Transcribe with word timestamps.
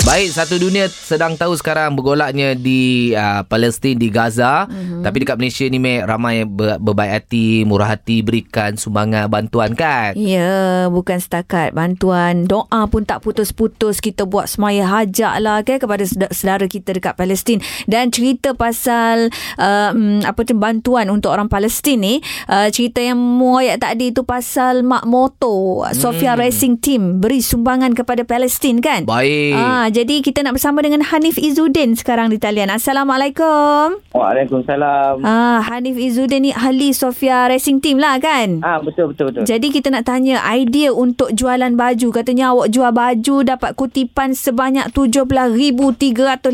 Baik, 0.00 0.32
satu 0.32 0.56
dunia 0.56 0.88
sedang 0.88 1.36
tahu 1.36 1.52
sekarang 1.60 1.92
bergolaknya 1.92 2.56
di 2.56 3.12
uh, 3.12 3.44
Palestin, 3.44 4.00
di 4.00 4.08
Gaza. 4.08 4.64
Mm-hmm. 4.64 5.04
Tapi 5.04 5.16
dekat 5.20 5.36
Malaysia 5.36 5.68
ni, 5.68 5.76
Mek, 5.76 6.08
ramai 6.08 6.48
ber, 6.48 6.80
berbaik 6.80 7.12
hati, 7.20 7.68
murah 7.68 7.92
hati 7.92 8.24
berikan 8.24 8.80
sumbangan 8.80 9.28
bantuan 9.28 9.76
kan? 9.76 10.16
Ya, 10.16 10.88
bukan 10.88 11.20
setakat 11.20 11.76
bantuan. 11.76 12.48
Doa 12.48 12.88
pun 12.88 13.04
tak 13.04 13.20
putus-putus. 13.20 14.00
Kita 14.00 14.24
buat 14.24 14.48
semaya 14.48 14.88
hajat 14.88 15.36
lah 15.36 15.60
kan, 15.68 15.76
kepada 15.76 16.08
saudara 16.08 16.64
kita 16.64 16.96
dekat 16.96 17.20
Palestin. 17.20 17.60
Dan 17.84 18.08
cerita 18.08 18.56
pasal 18.56 19.28
uh, 19.60 19.92
apa 20.24 20.40
tu 20.48 20.56
bantuan 20.56 21.12
untuk 21.12 21.28
orang 21.28 21.52
Palestin 21.52 22.00
ni, 22.00 22.14
uh, 22.48 22.72
cerita 22.72 23.04
yang 23.04 23.20
muayat 23.20 23.84
tadi 23.84 24.16
tu 24.16 24.24
pasal 24.24 24.80
Mak 24.80 25.04
Moto, 25.04 25.84
Sofia 25.92 26.30
Hmm. 26.30 26.46
Racing 26.46 26.74
Team 26.78 27.02
beri 27.18 27.42
sumbangan 27.42 27.90
kepada 27.90 28.22
Palestin 28.22 28.78
kan? 28.78 29.02
Baik. 29.02 29.50
Ah, 29.70 29.86
jadi 29.86 30.18
kita 30.18 30.42
nak 30.42 30.58
bersama 30.58 30.82
dengan 30.82 30.98
Hanif 31.00 31.38
Izzuddin 31.38 31.94
sekarang 31.94 32.26
di 32.26 32.42
talian. 32.42 32.66
Assalamualaikum. 32.68 34.02
Waalaikumsalam. 34.10 35.22
Ah, 35.22 35.62
Hanif 35.62 35.94
Izzuddin 35.94 36.42
ni 36.42 36.50
ahli 36.50 36.90
Sofia 36.90 37.46
Racing 37.46 37.78
Team 37.78 38.02
lah 38.02 38.18
kan? 38.18 38.58
Ah 38.62 38.82
betul 38.82 39.14
betul 39.14 39.30
betul. 39.30 39.46
Jadi 39.46 39.70
kita 39.70 39.88
nak 39.88 40.04
tanya 40.04 40.42
idea 40.50 40.90
untuk 40.90 41.30
jualan 41.30 41.70
baju. 41.72 42.08
Katanya 42.10 42.50
awak 42.50 42.66
jual 42.68 42.90
baju 42.90 43.36
dapat 43.46 43.70
kutipan 43.72 44.34
sebanyak 44.34 44.90
RM17,315 44.90 46.50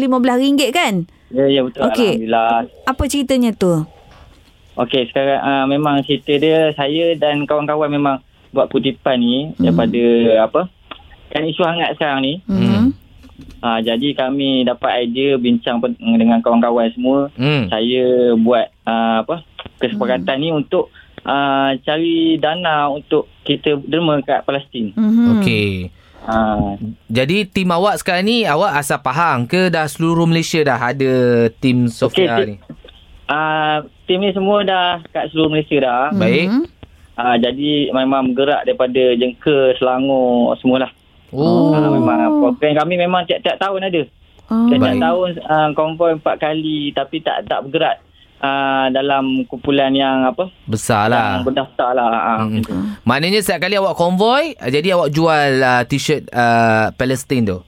kan? 0.70 1.08
Ya 1.32 1.48
ya 1.48 1.64
betul. 1.64 1.88
Okey. 1.88 2.20
Alhamdulillah. 2.20 2.68
Apa 2.84 3.02
ceritanya 3.08 3.56
tu? 3.56 3.80
Okey 4.76 5.08
sekarang 5.08 5.40
uh, 5.40 5.64
memang 5.64 6.04
cerita 6.04 6.36
dia 6.36 6.68
saya 6.76 7.16
dan 7.16 7.48
kawan-kawan 7.48 7.88
memang 7.88 8.20
buat 8.52 8.68
kutipan 8.68 9.16
ni 9.16 9.56
Hmm. 9.56 9.64
daripada 9.64 10.04
apa? 10.44 10.60
Kan 11.26 11.48
isu 11.48 11.64
hangat 11.64 11.96
sekarang 11.96 12.20
ni. 12.20 12.44
Hmm. 12.44 12.92
Ah 13.60 13.80
jadi 13.80 14.12
kami 14.12 14.64
dapat 14.64 15.08
idea 15.08 15.36
bincang 15.40 15.80
dengan 15.98 16.40
kawan-kawan 16.40 16.92
semua. 16.92 17.28
Hmm. 17.36 17.68
Saya 17.68 18.36
buat 18.36 18.68
uh, 18.84 19.24
apa? 19.24 19.44
Kesepakatan 19.80 20.36
ni 20.40 20.48
untuk 20.52 20.88
uh, 21.24 21.76
cari 21.84 22.40
dana 22.40 22.88
untuk 22.88 23.28
kita 23.44 23.80
derma 23.84 24.20
kat 24.24 24.44
Palestin. 24.44 24.92
Hmm. 24.96 25.40
Okey. 25.40 25.92
Ah 26.26 26.74
Jadi 27.06 27.46
tim 27.46 27.70
awak 27.70 28.02
sekarang 28.02 28.26
ni 28.26 28.42
awak 28.48 28.76
asal 28.80 28.98
Pahang 28.98 29.46
ke 29.46 29.70
dah 29.70 29.86
seluruh 29.86 30.26
Malaysia 30.26 30.58
dah 30.66 30.80
ada 30.90 31.46
tim 31.62 31.86
Sofia 31.86 32.34
Okey, 32.34 32.44
ni? 32.50 32.56
uh, 33.30 33.78
tim 34.10 34.18
ni 34.22 34.30
semua 34.34 34.66
dah 34.66 35.02
kat 35.14 35.30
seluruh 35.30 35.54
Malaysia 35.54 35.76
dah. 35.82 36.10
Baik. 36.14 36.48
Hmm. 36.50 36.66
Ah, 37.16 37.40
jadi 37.40 37.88
memang 37.96 38.36
bergerak 38.36 38.68
daripada 38.68 39.16
Jengker, 39.16 39.72
Selangor, 39.80 40.52
semualah. 40.60 40.92
Oh. 41.34 41.74
Ah, 41.74 41.90
memang 41.90 42.38
program 42.38 42.72
kami 42.86 42.94
memang 42.98 43.22
tiap-tiap 43.26 43.58
tahun 43.58 43.90
ada. 43.90 44.02
Oh. 44.46 44.70
Tiap-tiap 44.70 44.94
Baik. 44.94 45.02
tahun 45.02 45.30
uh, 45.42 45.68
konvoi 45.74 46.12
empat 46.22 46.36
kali 46.38 46.94
tapi 46.94 47.18
tak 47.18 47.50
tak 47.50 47.66
bergerak 47.66 47.98
uh, 48.38 48.86
dalam 48.94 49.42
kumpulan 49.50 49.90
yang 49.90 50.22
apa? 50.22 50.46
Besar 50.70 51.10
lah. 51.10 51.42
Yang 51.42 51.46
berdaftar 51.50 51.90
lah. 51.96 52.06
Ah, 52.06 52.38
Hmm. 52.46 52.62
Maknanya 53.02 53.42
setiap 53.42 53.66
kali 53.66 53.74
awak 53.74 53.98
konvoy, 53.98 54.54
jadi 54.58 54.94
awak 54.94 55.10
jual 55.10 55.50
uh, 55.62 55.82
t-shirt 55.88 56.30
uh, 56.30 56.94
Palestin 56.94 57.42
tu? 57.42 57.58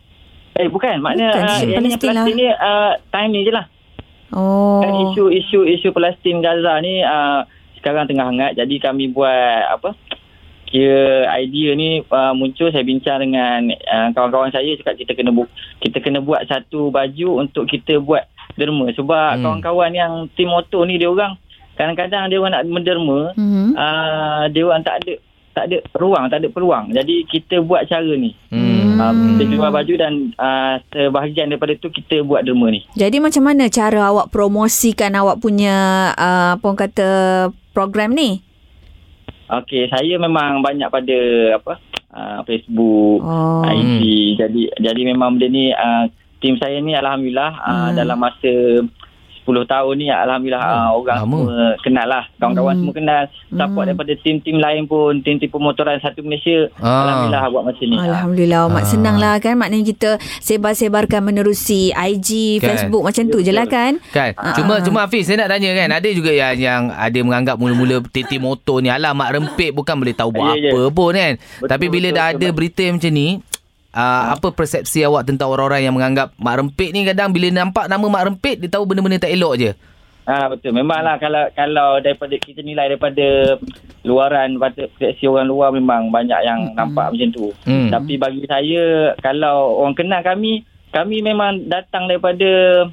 Eh 0.59 0.67
bukan, 0.67 0.99
maknanya 0.99 1.31
Bukan, 1.35 1.45
uh, 1.47 1.51
isu 1.55 1.67
yang 1.71 1.83
ni 1.83 1.89
Palestin 1.95 2.11
Palestin 2.15 2.35
ni 2.35 2.47
uh, 2.51 2.93
time 3.15 3.31
ni 3.31 3.41
je 3.47 3.53
lah. 3.55 3.67
Oh. 4.35 4.85
Kan 4.85 4.93
isu-isu 5.09 5.65
isu 5.65 5.89
Palestin 5.95 6.45
Gaza 6.45 6.79
ni 6.85 7.01
uh, 7.01 7.47
sekarang 7.81 8.11
tengah 8.11 8.29
hangat. 8.29 8.59
Jadi 8.59 8.77
kami 8.83 9.09
buat 9.15 9.63
apa? 9.73 9.95
Kira 10.69 11.01
idea 11.35 11.73
ni 11.73 12.01
uh, 12.03 12.33
muncul 12.33 12.69
saya 12.69 12.85
bincang 12.85 13.25
dengan 13.25 13.73
uh, 13.73 14.13
kawan-kawan 14.13 14.53
saya 14.53 14.77
cakap 14.77 15.01
kita 15.01 15.13
kena 15.13 15.33
bu- 15.33 15.49
kita 15.81 15.97
kena 15.99 16.21
buat 16.21 16.45
satu 16.45 16.89
baju 16.89 17.41
untuk 17.41 17.65
kita 17.65 17.97
buat 17.99 18.29
derma 18.55 18.93
sebab 18.93 19.31
Hmm. 19.35 19.43
kawan-kawan 19.43 19.91
yang 19.91 20.13
tim 20.31 20.47
motor 20.47 20.85
ni 20.85 20.97
dia 20.97 21.09
orang 21.09 21.41
kadang-kadang 21.73 22.27
dia 22.27 22.37
orang 22.37 22.53
nak 22.53 22.65
menderma 22.67 23.33
Hmm. 23.33 23.73
uh, 23.73 24.45
dia 24.47 24.63
orang 24.63 24.83
tak 24.83 25.01
ada 25.01 25.13
tak 25.51 25.65
ada 25.67 25.79
ruang 25.95 26.29
tak 26.29 26.39
ada 26.39 26.49
peluang 26.49 26.93
jadi 26.93 27.15
kita 27.25 27.59
buat 27.61 27.83
cara 27.85 28.13
ni 28.13 28.37
Hmm. 28.49 28.99
uh, 28.99 29.13
kita 29.35 29.43
jual 29.49 29.71
baju 29.71 29.95
dan 29.95 30.13
uh, 30.35 30.85
sebahagian 30.87 31.49
daripada 31.49 31.75
tu 31.75 31.89
kita 31.89 32.21
buat 32.21 32.43
derma 32.43 32.69
ni 32.69 32.85
Jadi 32.93 33.17
macam 33.19 33.41
mana 33.43 33.67
cara 33.69 34.05
awak 34.07 34.29
promosikan 34.29 35.15
awak 35.15 35.39
punya 35.39 35.77
uh, 36.13 36.55
apa 36.55 36.63
orang 36.63 36.81
kata 36.83 37.09
program 37.71 38.13
ni? 38.13 38.45
Okey, 39.51 39.89
saya 39.89 40.15
memang 40.17 40.61
banyak 40.61 40.89
pada 40.89 41.19
apa 41.57 41.75
uh, 42.13 42.41
Facebook, 42.45 43.25
Oh. 43.25 43.65
IG. 43.65 44.01
Jadi 44.37 44.69
jadi 44.77 45.01
memang 45.05 45.37
benda 45.37 45.49
ni 45.49 45.73
uh, 45.73 46.05
tim 46.39 46.55
saya 46.57 46.79
ni 46.79 46.93
alhamdulillah 46.93 47.53
uh, 47.57 47.89
Hmm. 47.89 47.97
dalam 47.97 48.19
masa 48.19 48.53
10 49.49 49.65
tahun 49.65 49.95
ni 49.97 50.07
alhamdulillah 50.07 50.61
Oh, 50.61 50.69
uh, 50.69 51.01
orang 51.01 51.19
lama. 51.19 51.39
semua 51.41 51.57
kenal 51.81 52.07
lah. 52.07 52.25
Kawan-kawan 52.37 52.69
Hmm. 52.69 52.81
semua 52.81 52.95
kenal. 52.95 53.23
Support 53.49 53.65
Hmm. 53.81 53.89
daripada 53.89 54.13
tim-tim 54.19 54.57
lain 54.57 54.83
pun, 54.85 55.13
tim-tim 55.19 55.49
pemotoran 55.49 55.97
satu 55.99 56.21
Malaysia. 56.21 56.69
Ah. 56.77 57.03
Alhamdulillah 57.03 57.43
buat 57.49 57.65
macam 57.65 57.85
ni. 57.85 57.97
Alhamdulillah 57.97 58.63
Mak 58.69 58.77
Ah. 58.77 58.87
senang 58.87 59.17
lah 59.17 59.35
kan 59.37 59.55
Maknanya 59.55 59.87
kita 59.87 60.11
Sebar-sebarkan 60.41 61.23
menerusi 61.23 61.91
IG 61.91 62.29
Kan. 62.59 62.67
Facebook 62.69 63.03
Macam 63.03 63.25
tu 63.25 63.39
je 63.39 63.49
lah 63.49 63.65
kan 63.65 63.97
Kan 64.09 64.35
Ah. 64.35 64.53
Cuma 64.53 64.81
cuma 64.81 64.99
Hafiz 65.01 65.25
Saya 65.25 65.41
nak 65.41 65.51
tanya 65.51 65.71
kan 65.73 65.89
Ada 65.91 66.09
juga 66.11 66.29
yang 66.29 66.53
Yang 66.55 66.83
ada 66.91 67.19
menganggap 67.21 67.57
Mula-mula 67.57 67.97
TT 68.05 68.37
motor 68.37 68.79
ni 68.79 68.89
Alah 68.89 69.13
mak 69.13 69.31
rempit 69.31 69.71
Bukan 69.71 69.95
boleh 69.95 70.13
tahu 70.13 70.31
buat 70.31 70.53
Ya, 70.53 70.69
ya. 70.69 70.71
apa 70.71 70.83
pun 70.91 71.13
kan 71.13 71.33
Betul, 71.39 71.69
Tapi 71.69 71.87
bila 71.87 72.09
betul, 72.09 72.17
dah 72.17 72.27
betul, 72.27 72.37
ada 72.37 72.47
Mat. 72.47 72.57
berita 72.57 72.85
macam 72.89 73.13
ni 73.13 73.29
uh, 73.95 74.35
Apa 74.37 74.53
persepsi 74.53 75.05
awak 75.05 75.29
Tentang 75.29 75.49
orang-orang 75.49 75.87
yang 75.87 75.95
menganggap 75.95 76.35
Mak 76.37 76.55
rempit 76.61 76.91
ni 76.93 77.05
kadang 77.05 77.33
Bila 77.33 77.49
nampak 77.53 77.87
nama 77.87 78.05
mak 78.09 78.25
rempit 78.33 78.57
Dia 78.61 78.69
tahu 78.73 78.89
benda-benda 78.89 79.23
tak 79.23 79.33
elok 79.33 79.55
je 79.57 79.73
Ah 80.29 80.45
betul. 80.53 80.77
Memanglah 80.77 81.17
kalau 81.17 81.49
kalau 81.57 82.05
daripada 82.05 82.37
kita 82.37 82.61
nilai 82.61 82.93
daripada 82.93 83.57
luaran 84.05 84.61
pada 84.61 84.85
persepsi 84.93 85.25
orang 85.25 85.49
luar 85.49 85.73
memang 85.73 86.13
banyak 86.13 86.37
yang 86.45 86.77
nampak 86.77 87.17
macam 87.17 87.33
tu. 87.33 87.49
Hmm. 87.65 87.89
Tapi 87.89 88.21
bagi 88.21 88.45
saya 88.45 89.17
kalau 89.25 89.81
orang 89.81 89.97
kenal 89.97 90.21
kami, 90.21 90.69
kami 90.93 91.25
memang 91.25 91.65
datang 91.73 92.13
daripada 92.13 92.85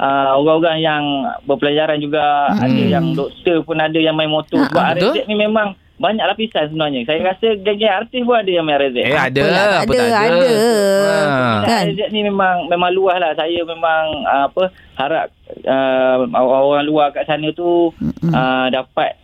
uh, 0.00 0.32
orang-orang 0.40 0.80
yang 0.80 1.02
berpelajaran 1.44 2.00
juga, 2.00 2.56
Hmm. 2.56 2.64
ada 2.64 2.82
yang 2.88 3.06
doktor 3.12 3.60
pun 3.68 3.76
ada 3.76 4.00
yang 4.00 4.16
main 4.16 4.32
motor. 4.32 4.56
Ha, 4.56 4.72
Sebab 4.72 4.80
ha, 4.80 4.92
betul. 4.96 5.28
Ni 5.28 5.36
memang 5.36 5.76
banyak 5.98 6.24
lapisan 6.24 6.70
sebenarnya. 6.70 7.02
Saya 7.04 7.20
rasa 7.26 7.48
geng-geng 7.58 7.90
artis 7.90 8.22
pun 8.22 8.38
ada 8.38 8.50
yang 8.50 8.64
main 8.64 8.78
RZ. 8.78 8.96
Eh 9.02 9.18
ada 9.18 9.40
Apalah, 9.42 9.66
Apa 9.82 9.92
ada, 9.92 9.98
tak 9.98 10.06
ada, 10.06 10.30
ada. 10.30 10.48
Ha. 10.48 11.58
Kan? 11.66 11.84
RZ 11.90 12.00
ni 12.14 12.20
memang 12.22 12.56
memang 12.70 12.90
luas 12.94 13.18
lah. 13.18 13.34
Saya 13.34 13.60
memang 13.66 14.02
uh, 14.22 14.44
apa 14.46 14.62
harap 14.94 15.26
uh, 15.66 16.16
orang 16.38 16.86
luar 16.86 17.10
kat 17.10 17.26
sana 17.26 17.50
tu 17.50 17.90
uh, 18.30 18.66
dapat 18.70 19.18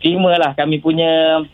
terima 0.00 0.38
lah 0.38 0.56
kami 0.56 0.80
punya 0.80 1.44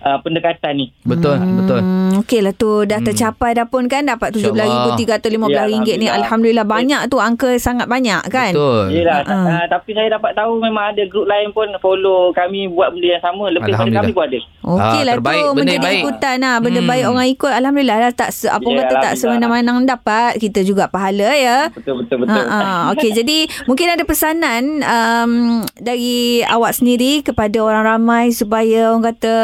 uh, 0.00 0.18
pendekatan 0.18 0.72
ni. 0.74 0.86
Betul 1.02 1.38
Betul 1.56 1.80
Hmm, 1.80 2.18
Okey 2.18 2.40
lah 2.40 2.52
tu 2.52 2.82
Dah 2.82 2.96
Hmm. 2.96 3.06
tercapai 3.06 3.52
dah 3.52 3.64
pun 3.64 3.84
kan 3.84 4.02
Dapat 4.02 4.32
InsyaAllah. 4.32 4.94
RM17,315 4.94 5.50
Ya, 5.50 5.64
ringgit 5.66 5.96
ni 5.96 6.06
Alhamdulillah 6.06 6.64
banyak 6.64 7.06
tu 7.06 7.18
Angka 7.18 7.54
sangat 7.56 7.86
banyak 7.86 8.20
kan 8.26 8.52
Betul 8.52 8.92
Yelah, 8.92 9.20
Ha-ha. 9.22 9.36
uh, 9.54 9.64
tapi 9.68 9.90
saya 9.92 10.08
dapat 10.10 10.32
tahu 10.32 10.58
memang 10.58 10.92
ada 10.92 11.02
grup 11.04 11.24
lain 11.24 11.48
pun 11.50 11.68
follow 11.78 12.30
kami 12.32 12.66
buat 12.66 12.90
benda 12.90 13.08
yang 13.10 13.24
sama. 13.24 13.44
Lebih 13.48 13.62
pada 13.62 13.72
Alhamdulillah. 13.74 14.02
kami 14.02 14.12
pun 14.12 14.24
ada. 14.24 14.38
Okey 14.60 14.78
Ah, 14.78 15.02
lah 15.02 15.14
terbaik, 15.16 15.38
tu 15.38 15.48
benda 15.50 15.62
Menjadi 15.68 15.86
baik. 15.86 16.00
ikutan 16.02 16.36
lah 16.38 16.56
Benda 16.58 16.80
Hmm. 16.80 16.90
baik 16.90 17.04
orang 17.06 17.28
ikut 17.28 17.52
Alhamdulillah 17.54 17.96
dah 17.98 18.12
tak 18.14 18.30
Apa 18.48 18.68
Ya, 18.68 18.76
kata 18.78 18.94
tak 19.00 19.12
semena-mena 19.14 19.72
dapat 19.80 20.32
Kita 20.36 20.60
juga 20.60 20.84
pahala 20.86 21.30
ya 21.30 21.58
Betul 21.70 21.94
betul 21.98 22.16
betul. 22.20 22.36
Ha, 22.42 22.58
ha. 22.58 22.80
Okey, 22.90 23.10
jadi 23.12 23.38
mungkin 23.64 23.86
ada 23.88 24.02
pesanan 24.02 24.62
um, 24.80 25.32
dari 25.74 26.18
awak 26.42 26.72
sendiri 26.72 27.20
kepada 27.20 27.58
orang 27.58 27.84
ramai 27.86 28.30
supaya 28.30 28.90
orang 28.90 29.04
kata 29.06 29.34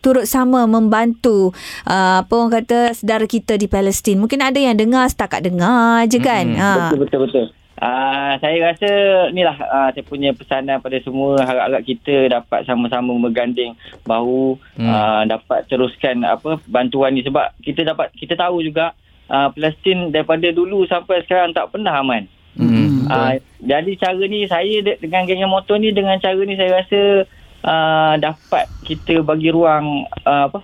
turut 0.00 0.24
sama 0.24 0.64
membantu 0.64 1.52
uh, 1.84 2.24
apa 2.24 2.32
orang 2.32 2.62
kata 2.62 2.96
saudara 2.96 3.26
kita 3.28 3.58
di 3.60 3.68
Palestin. 3.68 4.16
Mungkin 4.22 4.40
ada 4.40 4.56
yang 4.56 4.78
dengar 4.78 5.04
setakat 5.10 5.44
dengar 5.44 6.06
je 6.08 6.18
kan. 6.22 6.46
Mm-mm. 6.48 6.60
Ha. 6.62 6.70
Betul 6.88 6.98
betul 7.04 7.20
betul. 7.28 7.46
Uh, 7.82 8.38
saya 8.38 8.62
rasa 8.62 8.90
inilah 9.34 9.58
uh, 9.58 9.90
saya 9.90 10.06
punya 10.06 10.30
pesanan 10.30 10.78
pada 10.78 11.02
semua 11.02 11.42
harap-harap 11.42 11.82
kita 11.82 12.30
dapat 12.30 12.62
sama-sama 12.62 13.10
berganding 13.18 13.74
bahu 14.06 14.54
Hmm. 14.78 14.86
hmm. 14.86 14.94
uh, 14.94 15.22
dapat 15.26 15.66
teruskan 15.66 16.22
apa 16.22 16.62
bantuan 16.70 17.10
ni 17.10 17.26
sebab 17.26 17.50
kita 17.58 17.82
dapat 17.82 18.14
kita 18.14 18.38
tahu 18.38 18.62
juga 18.62 18.94
uh, 19.26 19.50
Palestin 19.50 20.14
daripada 20.14 20.46
dulu 20.54 20.86
sampai 20.86 21.26
sekarang 21.26 21.50
tak 21.50 21.74
pernah 21.74 21.98
aman. 21.98 22.30
Hmm. 22.54 23.08
Uh, 23.10 23.34
jadi 23.58 23.92
cara 23.98 24.22
ni 24.30 24.46
saya 24.46 24.78
de- 24.84 25.00
dengan 25.02 25.26
geng 25.26 25.42
motor 25.50 25.80
ni 25.82 25.90
dengan 25.90 26.22
cara 26.22 26.38
ni 26.38 26.54
saya 26.54 26.84
rasa 26.84 27.26
uh, 27.64 28.14
dapat 28.18 28.66
kita 28.86 29.22
bagi 29.22 29.50
ruang 29.50 30.06
uh, 30.26 30.50
apa 30.50 30.60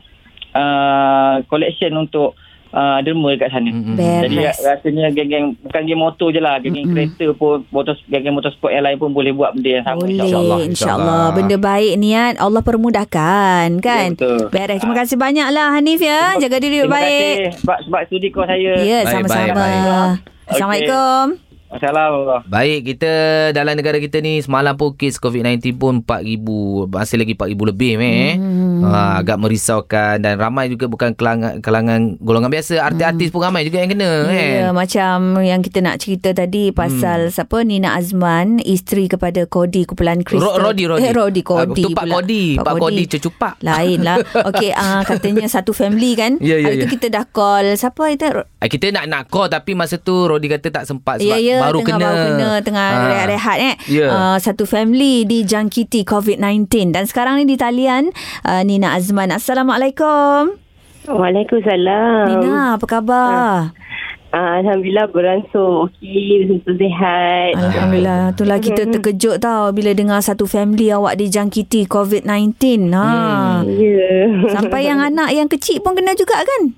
uh, 0.55 1.35
collection 1.47 1.95
untuk 1.97 2.35
uh, 2.73 2.99
derma 3.00 3.33
dekat 3.35 3.50
sana. 3.53 3.71
Mm-mm. 3.73 3.97
Jadi 3.97 4.37
rasanya 4.45 5.09
geng-geng 5.12 5.56
bukan 5.65 5.83
geng 5.89 6.00
motor 6.00 6.29
je 6.35 6.41
lah, 6.41 6.61
geng-geng 6.61 6.93
Mm-mm. 6.93 6.97
kereta 6.97 7.27
pun, 7.37 7.65
motor 7.73 7.95
geng-geng 8.09 8.37
motorsport 8.37 8.73
yang 8.75 8.85
lain 8.85 8.99
pun 9.00 9.11
boleh 9.12 9.33
buat 9.33 9.56
benda 9.56 9.71
yang 9.81 9.85
sama 9.87 10.05
Boleh 10.05 10.17
InsyaAllah, 10.19 10.29
InsyaAllah 10.29 10.61
insyaAllah. 10.69 11.25
Benda 11.33 11.56
baik 11.56 11.95
niat 12.00 12.35
Allah 12.41 12.62
permudahkan 12.62 13.69
Kan 13.81 14.09
Ya, 14.12 14.17
betul. 14.17 14.41
Beres 14.53 14.79
Terima 14.81 14.97
kasih 14.97 15.17
banyak 15.17 15.49
lah 15.53 15.67
Hanif 15.73 16.00
ya 16.00 16.37
Jaga 16.37 16.56
diri 16.61 16.85
Terima 16.85 16.97
baik 16.99 17.37
kasih 17.37 17.53
sebab, 17.65 17.79
sebab 17.89 18.00
studi 18.09 18.29
kau 18.29 18.45
saya. 18.45 18.75
Ya 18.85 18.99
Baik, 19.05 19.12
sama-sama 19.17 19.55
baik, 19.56 19.56
baik. 19.56 21.48
Assalamualaikum. 21.69 22.49
Baik, 22.49 22.81
kita 22.87 23.12
dalam 23.53 23.75
negara 23.75 23.97
kita 23.97 24.19
ni 24.19 24.41
semalam 24.41 24.73
pun 24.73 24.91
kes 24.91 25.17
COVID-19 25.17 25.76
pun 25.76 26.00
4,000. 26.00 26.41
Masih 26.88 27.17
lagi 27.19 27.35
4,000 27.35 27.44
lebih, 27.67 27.93
meh. 27.94 28.35
Hmm. 28.35 28.81
Ha, 28.81 29.20
agak 29.20 29.37
merisaukan 29.37 30.17
dan 30.17 30.35
ramai 30.35 30.69
juga 30.69 30.87
bukan 30.87 31.12
kalangan, 31.12 31.61
kalangan 31.61 32.17
golongan 32.19 32.49
biasa. 32.49 32.81
Artis-artis 32.81 33.29
pun 33.29 33.43
ramai 33.43 33.62
juga 33.62 33.79
yang 33.79 33.91
kena, 33.91 34.09
Hmm. 34.09 34.32
Ya, 34.32 34.49
kan? 34.65 34.73
macam 34.73 35.17
yang 35.43 35.61
kita 35.61 35.79
nak 35.79 35.97
cerita 35.99 36.32
tadi 36.32 36.70
pasal 36.70 37.29
siapa 37.29 37.61
Nina 37.61 37.94
Azman, 37.94 38.59
isteri 38.59 39.05
kepada 39.06 39.44
Kodi 39.44 39.85
kumpulan 39.85 40.25
Kristen. 40.25 40.41
Ro- 40.41 40.56
Rodi, 40.59 40.85
Rodi. 40.85 41.05
Eh, 41.05 41.12
Rodi 41.12 41.43
Ah, 41.44 41.69
Kodi. 41.69 41.82
tu 41.82 41.88
Pak 41.91 42.00
pula. 42.03 42.14
Kodi. 42.17 42.44
Pak 42.56 42.75
Kodi 42.79 43.05
cecupak. 43.06 43.55
Lain 43.61 43.99
lah. 44.00 44.17
Okey, 44.43 44.73
uh, 44.73 45.05
katanya 45.11 45.44
satu 45.44 45.71
family 45.71 46.17
kan. 46.17 46.41
Ya, 46.41 46.56
ya, 46.56 46.64
Hari 46.67 46.76
tu 46.79 46.87
ya. 46.87 46.91
kita 46.91 47.06
dah 47.11 47.25
call. 47.26 47.75
Siapa 47.75 48.09
itu? 48.09 48.25
Ah, 48.56 48.67
Kita 48.67 48.88
nak 48.88 49.05
nak 49.05 49.23
call 49.29 49.47
tapi 49.47 49.76
masa 49.76 49.97
tu 49.97 50.25
Rodi 50.25 50.49
kata 50.49 50.73
tak 50.73 50.85
sempat 50.85 51.21
sebab 51.21 51.37
Ya, 51.38 51.57
ya, 51.58 51.62
baru 51.66 51.78
tengah 51.82 51.99
kena. 51.99 52.06
baru 52.06 52.19
kena 52.25 52.50
tengah 52.62 52.87
Ah. 52.88 53.06
rehat-rehat 53.10 53.58
eh. 53.60 53.75
Ya. 53.90 54.06
Uh, 54.08 54.37
satu 54.38 54.64
family 54.64 55.22
dijangkiti 55.22 56.02
COVID-19 56.02 56.94
dan 56.94 57.05
sekarang 57.05 57.37
ni 57.37 57.44
di 57.44 57.55
talian 57.55 58.14
uh, 58.43 58.62
Nina 58.62 58.94
Azman. 58.94 59.28
Assalamualaikum. 59.28 60.55
Waalaikumsalam. 61.08 62.25
Nina, 62.28 62.76
apa 62.76 62.87
khabar? 62.87 63.72
Ah, 64.28 64.60
Alhamdulillah 64.60 65.08
beransur 65.08 65.88
okey, 65.88 66.44
sihat. 66.69 67.56
Alhamdulillah. 67.56 68.37
Itulah 68.37 68.61
kita 68.61 68.84
terkejut 68.84 69.40
tau 69.40 69.72
bila 69.72 69.96
dengar 69.96 70.20
satu 70.20 70.44
family 70.44 70.93
awak 70.93 71.16
dijangkiti 71.16 71.88
COVID-19. 71.88 72.93
Ha. 72.93 73.64
Ya. 73.64 74.16
Sampai 74.52 74.84
yang 74.84 75.00
anak 75.08 75.32
yang 75.32 75.49
kecil 75.49 75.81
pun 75.81 75.96
kena 75.96 76.12
juga 76.12 76.44
kan? 76.44 76.76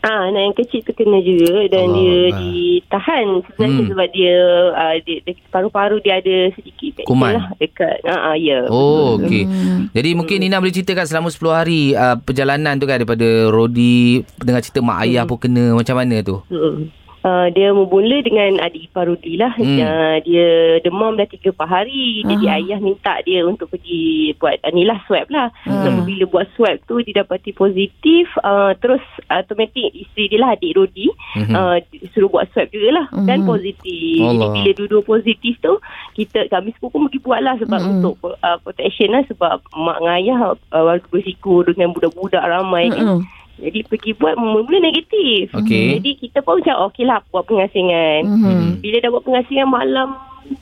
Ah, 0.00 0.32
anak 0.32 0.40
yang 0.40 0.56
kecil 0.56 0.80
tu 0.80 0.96
kena 0.96 1.20
juga 1.20 1.68
dan 1.68 1.92
Allah 1.92 1.96
dia 1.96 2.16
Allah. 2.16 2.40
ditahan 2.40 3.26
sebenarnya 3.44 3.80
Hmm. 3.80 3.90
sebab 3.92 4.08
dia, 4.10 4.36
uh, 4.72 4.96
dia, 5.04 5.16
dia 5.20 5.34
paru-paru 5.52 5.96
dia 6.00 6.14
ada 6.16 6.36
sedikit 6.56 7.04
Kuman. 7.04 7.36
lah 7.36 7.46
dekat. 7.56 8.00
Ah, 8.08 8.32
ah 8.32 8.36
ya. 8.36 8.64
Oh, 8.72 9.20
okey. 9.20 9.44
Hmm. 9.44 9.92
Jadi 9.92 10.10
mungkin 10.16 10.40
Nina 10.40 10.56
boleh 10.56 10.72
ceritakan 10.72 11.04
selama 11.04 11.28
10 11.28 11.52
hari 11.52 11.80
uh, 11.92 12.16
perjalanan 12.16 12.80
tu 12.80 12.88
kan 12.88 12.96
daripada 12.96 13.28
Rodi 13.52 14.24
dengar 14.40 14.64
cerita 14.64 14.80
mak 14.80 15.04
ayah 15.04 15.28
pun 15.28 15.36
kena 15.36 15.76
macam 15.76 15.92
mana 15.92 16.16
tu? 16.24 16.40
Hmm. 16.48 16.88
Uh, 17.20 17.52
dia 17.52 17.68
bermula 17.68 18.24
dengan 18.24 18.64
adik 18.64 18.88
ipar 18.88 19.04
Rudi 19.04 19.36
lah. 19.36 19.52
Hmm. 19.52 19.76
Uh, 19.76 20.16
dia 20.24 20.80
demam 20.80 21.20
dah 21.20 21.28
3 21.28 21.52
4 21.52 21.68
hari. 21.68 22.24
Jadi 22.24 22.44
Ah. 22.48 22.56
ayah 22.56 22.80
minta 22.80 23.12
dia 23.22 23.44
untuk 23.44 23.68
pergi 23.68 24.32
buat 24.40 24.56
uh, 24.64 24.72
ni 24.72 24.88
lah 24.88 24.96
swab 25.04 25.28
lah. 25.28 25.52
Ah. 25.68 25.84
So 25.84 25.92
bila 26.00 26.24
buat 26.24 26.48
swab 26.56 26.80
tu 26.88 27.04
dia 27.04 27.20
dapati 27.20 27.52
positif. 27.52 28.24
Uh, 28.40 28.72
terus 28.80 29.04
automatik 29.28 29.92
isteri 29.92 30.32
dia 30.32 30.40
lah 30.40 30.56
adik 30.56 30.72
Rodi. 30.72 31.12
Mhm. 31.36 31.52
Uh, 31.52 31.76
suruh 32.10 32.32
buat 32.32 32.48
swab 32.56 32.72
jugalah. 32.72 33.04
Mhm. 33.12 33.26
Dan 33.28 33.38
positif. 33.44 34.24
Allah. 34.24 34.40
Jadi 34.40 34.48
bila 34.56 34.70
dua-dua 34.80 35.02
positif 35.04 35.54
tu 35.60 35.76
kita 36.16 36.48
kami 36.48 36.72
semua 36.72 36.88
pun 36.88 37.04
pergi 37.04 37.20
buat 37.20 37.40
lah 37.44 37.54
sebab 37.60 37.80
Mhm. 37.84 37.90
untuk 38.00 38.14
uh, 38.24 38.56
protection 38.64 39.12
lah. 39.12 39.22
Sebab 39.28 39.60
mak 39.76 40.00
dengan 40.00 40.16
ayah 40.16 40.38
uh, 40.56 40.82
warga 40.88 41.04
berisiko 41.12 41.68
dengan 41.68 41.92
budak-budak 41.92 42.40
ramai 42.40 42.88
kan. 42.88 43.20
Jadi 43.60 43.78
pergi 43.84 44.10
buat 44.12 44.34
mula-mula 44.34 44.78
negatif. 44.82 45.52
Okey. 45.54 45.96
Jadi 45.96 46.10
kita 46.18 46.40
pun 46.40 46.58
macam 46.58 46.88
okey 46.88 47.04
lah 47.04 47.20
buat 47.28 47.44
pengasingan. 47.44 48.20
Mhm. 48.24 48.62
Bila 48.80 48.96
dah 48.98 49.10
buat 49.10 49.22
pengasingan 49.22 49.68
malam 49.68 50.16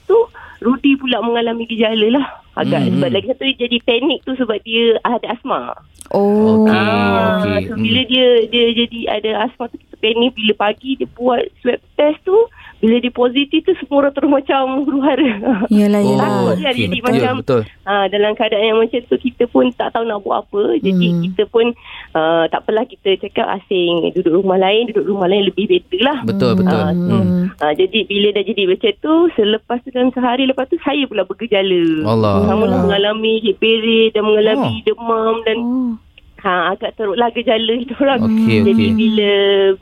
tu 0.05 0.19
Rudi 0.59 0.95
pula 0.95 1.23
mengalami 1.23 1.65
gejala 1.65 2.11
lah 2.13 2.27
agak 2.53 2.83
Hmm. 2.83 2.99
sebab 2.99 3.11
lagi 3.13 3.27
satu 3.29 3.43
dia 3.47 3.59
jadi 3.61 3.79
panik 3.81 4.19
tu 4.23 4.35
sebab 4.35 4.59
dia 4.61 4.99
ada 5.01 5.27
asma. 5.31 5.71
Oh. 6.11 6.67
Okey, 6.67 6.75
Ah, 6.75 7.39
okey. 7.39 7.59
so 7.65 7.75
bila 7.77 8.01
dia 8.03 8.27
dia 8.45 8.67
jadi 8.75 9.01
ada 9.09 9.31
asma 9.47 9.71
tu 9.71 9.79
kita 9.79 9.95
panik 9.97 10.35
bila 10.35 10.53
pagi 10.59 10.99
dia 10.99 11.07
buat 11.09 11.47
swab 11.61 11.79
test 11.95 12.19
tu 12.23 12.35
bila 12.79 12.97
dia 12.97 13.11
positif 13.11 13.61
tu 13.61 13.75
semua 13.77 13.97
orang 14.01 14.13
terus 14.13 14.31
macam 14.31 14.61
huru-hara. 14.81 15.31
Yalah, 15.69 15.99
Oh, 15.99 16.07
yalah. 16.07 16.29
Takut 16.29 16.57
kan 16.57 16.71
okey. 16.71 16.81
jadi 16.81 16.97
betul, 16.97 17.11
macam 17.11 17.33
betul. 17.37 17.61
Ha, 17.83 17.93
dalam 18.07 18.33
keadaan 18.33 18.65
yang 18.65 18.79
macam 18.79 19.01
tu 19.03 19.17
kita 19.17 19.45
pun 19.47 19.65
tak 19.73 19.89
tahu 19.91 20.05
nak 20.05 20.23
buat 20.23 20.39
apa. 20.41 20.63
Jadi 20.79 21.07
Hmm. 21.09 21.23
kita 21.25 21.43
pun 21.47 21.67
uh, 22.13 22.45
tak 22.47 22.61
apalah 22.61 22.85
kita 22.85 23.19
cakap 23.19 23.47
asing 23.53 23.91
duduk 24.13 24.31
rumah 24.37 24.57
lain, 24.57 24.87
duduk 24.89 25.07
rumah 25.09 25.27
lain 25.27 25.43
lebih 25.45 25.67
better 25.67 26.01
lah. 26.01 26.19
Betul, 26.23 26.55
betul. 26.55 26.79
Ah, 26.79 26.95
Hmm. 26.95 27.51
Ha, 27.57 27.73
jadi 27.73 27.99
bila 28.05 28.29
dah 28.31 28.45
jadi 28.45 28.63
macam 28.65 28.93
tu, 28.97 29.15
selepas 29.35 29.79
tu 29.81 29.91
dalam 29.91 30.11
sehari 30.11 30.45
lepas 30.45 30.67
tu 30.67 30.79
saya 30.79 31.03
pula 31.05 31.23
bergejala. 31.23 31.83
Allah. 32.07 32.47
Sama 32.47 32.65
lah 32.65 32.79
mengalami 32.81 33.41
hiperi 33.41 34.11
dan 34.11 34.23
mengalami 34.23 34.71
Oh. 34.71 34.85
demam 34.85 35.35
dan 35.43 35.59
Oh. 35.59 35.93
ha, 36.39 36.71
agak 36.71 36.95
teruklah 36.95 37.27
gejala 37.33 37.73
itu 37.75 37.91
orang. 37.97 38.23
Okey, 38.23 38.63
Jadi 38.63 38.85
okey. 38.87 38.95
bila 38.95 39.31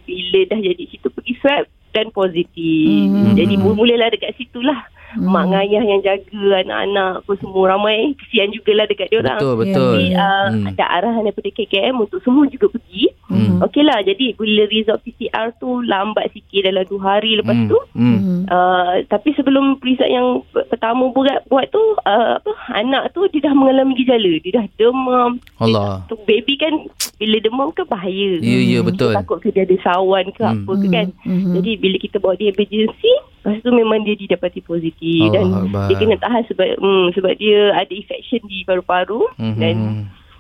bila 0.01 0.41
dah 0.47 0.61
jadi 0.63 0.85
situ 0.87 1.09
pergi 1.09 1.35
swab 1.37 1.65
dan 1.97 2.13
positif. 2.13 3.09
Hmm. 3.09 3.33
Jadi 3.33 3.57
mulalah 3.57 4.13
dekat 4.13 4.37
situlah. 4.37 4.85
Hmm. 5.17 5.27
Mak 5.27 5.43
dengan 5.43 5.61
ayah 5.63 5.83
yang 5.83 6.01
jaga 6.01 6.43
anak-anak 6.59 7.11
apa 7.19 7.33
semua 7.37 7.65
ramai 7.69 7.97
kesian 8.17 8.53
jugalah 8.53 8.85
dekat 8.85 9.09
dia 9.09 9.19
orang. 9.19 9.39
Betul, 9.39 9.55
betul. 9.59 9.91
Jadi 9.91 10.05
uh, 10.15 10.47
Hmm. 10.47 10.65
ada 10.69 10.85
arahan 10.93 11.23
daripada 11.25 11.51
KKM 11.51 11.97
untuk 11.97 12.21
semua 12.21 12.45
juga 12.47 12.67
pergi. 12.69 13.09
Hmm. 13.27 13.59
Okeylah 13.59 13.99
jadi 14.03 14.33
bila 14.33 14.63
result 14.67 15.01
PCR 15.03 15.51
tu 15.57 15.81
lambat 15.83 16.31
sikit 16.31 16.61
dalam 16.63 16.85
2 16.85 17.01
hari 17.01 17.35
lepas 17.35 17.55
Hmm. 17.55 17.67
tu. 17.67 17.79
Hmm. 17.93 18.19
Hmm. 18.19 18.41
Uh, 18.47 18.93
tapi 19.07 19.33
sebelum 19.33 19.81
result 19.81 20.07
yang 20.07 20.27
pertama 20.69 21.09
buat 21.09 21.43
buat 21.47 21.67
tu 21.67 21.81
uh, 21.99 22.37
apa 22.37 22.53
anak 22.73 23.11
tu 23.11 23.25
dia 23.29 23.43
dah 23.43 23.53
mengalami 23.53 23.97
gejala 23.97 24.33
dia 24.39 24.53
dah 24.55 24.67
demam 24.77 25.41
Allah. 25.57 26.05
tu 26.07 26.15
baby 26.23 26.55
kan 26.55 26.71
bila 27.17 27.37
demam 27.39 27.73
kan 27.73 27.87
bahaya 27.87 28.39
Ya, 28.39 28.59
ya, 28.61 28.81
betul. 28.81 29.11
Dia 29.11 29.19
takut 29.19 29.39
ke 29.41 29.49
dia 29.51 29.63
ada 29.63 29.77
sawan 29.81 30.31
ke 30.31 30.43
Hmm. 30.43 30.63
apa 30.63 30.73
ke 30.77 30.87
kan 30.89 31.07
Hmm. 31.23 31.55
jadi 31.55 31.71
bila 31.77 31.97
kita 31.97 32.17
bawa 32.19 32.35
dia 32.35 32.51
emergency 32.51 33.13
lepas 33.47 33.63
tu 33.63 33.71
memang 33.71 34.03
dia 34.03 34.15
didapati 34.15 34.59
positif 34.61 35.23
Allah 35.25 35.33
dan 35.33 35.47
Akbar. 35.63 35.87
dia 35.87 35.95
kena 35.97 36.17
tahan 36.17 36.43
sebab 36.45 36.69
hmm, 36.77 37.07
sebab 37.13 37.33
dia 37.37 37.61
ada 37.73 37.93
infection 37.93 38.43
di 38.45 38.61
paru-paru 38.61 39.23
Mhm. 39.37 39.55
dan 39.57 39.77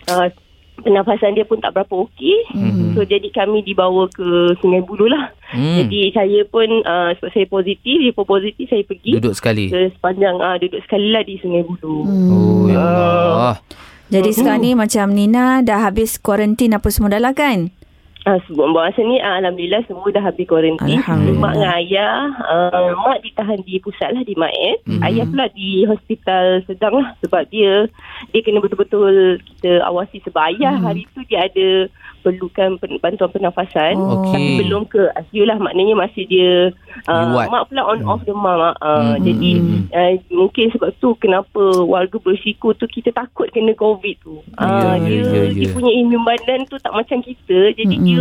uh, 0.08 0.26
pernafasan 0.76 1.32
dia 1.32 1.42
pun 1.42 1.56
tak 1.56 1.72
berapa 1.72 1.94
okey 2.02 2.50
Mhm. 2.52 2.92
so 2.92 3.02
jadi 3.02 3.30
kami 3.30 3.62
dibawa 3.62 4.10
ke 4.10 4.26
Sungai 4.58 4.82
Buloh 4.82 5.06
lah 5.06 5.30
Hmm. 5.46 5.78
jadi 5.80 6.10
saya 6.10 6.40
pun 6.44 6.66
uh, 6.82 7.14
sebab 7.14 7.30
saya 7.30 7.46
positif, 7.46 7.94
dia 7.96 8.10
pun 8.10 8.26
positif 8.26 8.66
saya 8.66 8.82
pergi 8.82 9.14
Duduk 9.14 9.30
sekali. 9.32 9.70
ke 9.70 9.94
sepanjang 9.94 10.34
uh, 10.36 10.58
duduk 10.58 10.82
sekali 10.82 11.08
lah 11.08 11.22
di 11.22 11.38
Sungai 11.38 11.62
Buloh. 11.62 12.02
Hmm. 12.02 12.28
Oh, 12.28 12.66
ya 12.66 12.82
Allah. 12.82 13.56
Jadi 14.06 14.30
sekarang 14.32 14.58
ni 14.60 14.74
macam 14.74 15.06
Nina 15.08 15.62
dah 15.62 15.80
habis 15.80 16.14
kuarantin 16.16 16.70
apa 16.72 16.90
semua 16.90 17.08
dah 17.08 17.18
lah 17.20 17.30
kan? 17.32 17.70
Uh, 18.26 18.43
sebelum 18.50 18.75
masa 18.75 19.06
ni 19.06 19.23
uh, 19.23 19.38
Alhamdulillah 19.38 19.87
semua 19.87 20.11
dah 20.11 20.18
habis 20.18 20.50
kuarantin. 20.50 20.99
Alhamdulillah. 20.99 21.47
Mak 21.47 21.52
dengan 21.54 21.73
ayah, 21.78 22.18
uh, 22.42 22.90
mak 22.99 23.23
ditahan 23.23 23.62
di 23.62 23.78
pusat 23.78 24.11
lah 24.18 24.26
di 24.26 24.35
Maet. 24.35 24.83
Mhm. 24.83 24.99
Ayah 24.99 25.25
pula 25.30 25.47
di 25.54 25.87
hospital 25.87 26.59
sedang 26.66 26.95
lah 26.99 27.14
sebab 27.23 27.47
dia 27.54 27.87
dia 28.35 28.40
kena 28.42 28.59
betul-betul 28.59 29.38
kita 29.38 29.78
awasi 29.87 30.18
sebab 30.26 30.42
ayah 30.59 30.75
hari 30.75 31.06
tu 31.14 31.23
dia 31.30 31.47
ada 31.47 31.87
perlukan 32.26 32.83
bantuan 32.99 33.30
pernafasan. 33.30 33.95
Oh. 33.95 34.35
Tapi 34.35 34.66
belum 34.66 34.90
ke? 34.90 35.06
ICU 35.14 35.47
lah 35.47 35.54
maknanya 35.62 35.95
masih 35.95 36.26
dia 36.26 36.75
uh, 37.06 37.30
mak 37.30 37.71
pula 37.71 37.87
on 37.87 38.02
off 38.02 38.26
demam 38.26 38.59
uh, 38.59 38.75
Hmm, 39.06 39.23
jadi 39.23 39.50
hmm, 39.61 39.83
uh, 39.92 40.12
mungkin 40.35 40.66
sebab 40.75 40.90
tu 40.99 41.14
kenapa 41.23 41.62
warga 41.87 42.18
berisiko 42.18 42.75
tu 42.75 42.90
kita 42.90 43.14
takut 43.14 43.47
kena 43.54 43.76
covid 43.78 44.18
tu. 44.18 44.42
Uh, 44.59 44.99
ya, 44.99 45.06
dia 45.06 45.21
ya, 45.23 45.42
dia 45.54 45.68
ya. 45.68 45.75
punya 45.76 45.92
imun 45.95 46.26
badan 46.26 46.66
tu 46.66 46.75
tak 46.83 46.90
macam 46.90 47.23
kita. 47.23 47.76
Jadi 47.76 47.95
Hmm, 47.97 48.02
dia 48.02 48.21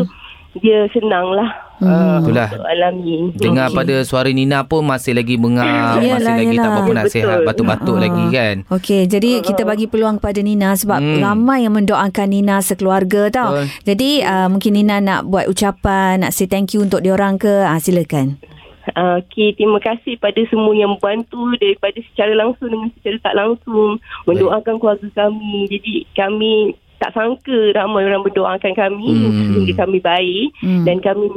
dia 0.56 0.88
senang 0.90 1.36
lah 1.36 1.50
uh, 1.80 2.24
Itulah. 2.24 2.48
alami 2.64 3.36
Dengar 3.36 3.68
Hmm. 3.68 3.76
pada 3.76 3.96
suara 4.02 4.30
Nina 4.30 4.64
pun 4.64 4.82
masih 4.82 5.12
lagi 5.12 5.36
bengar, 5.36 6.00
masih 6.00 6.16
Yalah, 6.16 6.36
lagi 6.38 6.48
tak 6.48 6.56
yalah. 6.56 6.72
apa-apa 6.72 6.92
nak 6.92 7.06
Betul. 7.06 7.16
sihat, 7.20 7.38
batuk-batuk 7.44 7.96
Ah. 7.96 8.02
lagi 8.02 8.26
kan. 8.30 8.56
Okey, 8.70 9.02
jadi 9.06 9.32
kita 9.42 9.62
bagi 9.62 9.86
peluang 9.86 10.16
kepada 10.18 10.40
Nina 10.40 10.72
sebab 10.74 10.98
Hmm. 10.98 11.20
ramai 11.20 11.64
yang 11.64 11.76
mendoakan 11.76 12.28
Nina 12.30 12.56
sekeluarga 12.60 13.28
tau. 13.30 13.52
Betul. 13.54 13.66
Jadi 13.86 14.10
uh, 14.24 14.48
mungkin 14.48 14.72
Nina 14.74 14.96
nak 14.98 15.22
buat 15.26 15.46
ucapan, 15.46 16.24
nak 16.24 16.32
say 16.32 16.46
thank 16.46 16.72
you 16.72 16.80
untuk 16.80 17.00
diorang 17.00 17.36
ke? 17.36 17.52
Ah 17.62 17.76
silakan. 17.78 18.40
Uh, 18.88 19.18
okay, 19.18 19.50
terima 19.52 19.82
kasih 19.82 20.14
pada 20.16 20.38
semua 20.46 20.70
yang 20.72 20.94
membantu 20.94 21.42
daripada 21.58 21.98
secara 22.06 22.32
langsung 22.32 22.70
dengan 22.70 22.94
secara 22.94 23.18
tak 23.20 23.34
langsung 23.36 23.98
mendoakan 24.24 24.78
keluarga 24.78 25.10
kami. 25.12 25.66
Jadi 25.68 26.06
kami 26.14 26.78
tak 26.98 27.12
sangka 27.12 27.76
ramai 27.76 28.06
orang 28.06 28.24
mendoakan 28.24 28.74
kami 28.74 29.10
Hmm. 29.12 29.52
sehingga 29.52 29.74
kami 29.86 29.98
baik 30.00 30.48
Hmm. 30.64 30.84
dan 30.84 30.98
kami 31.00 31.28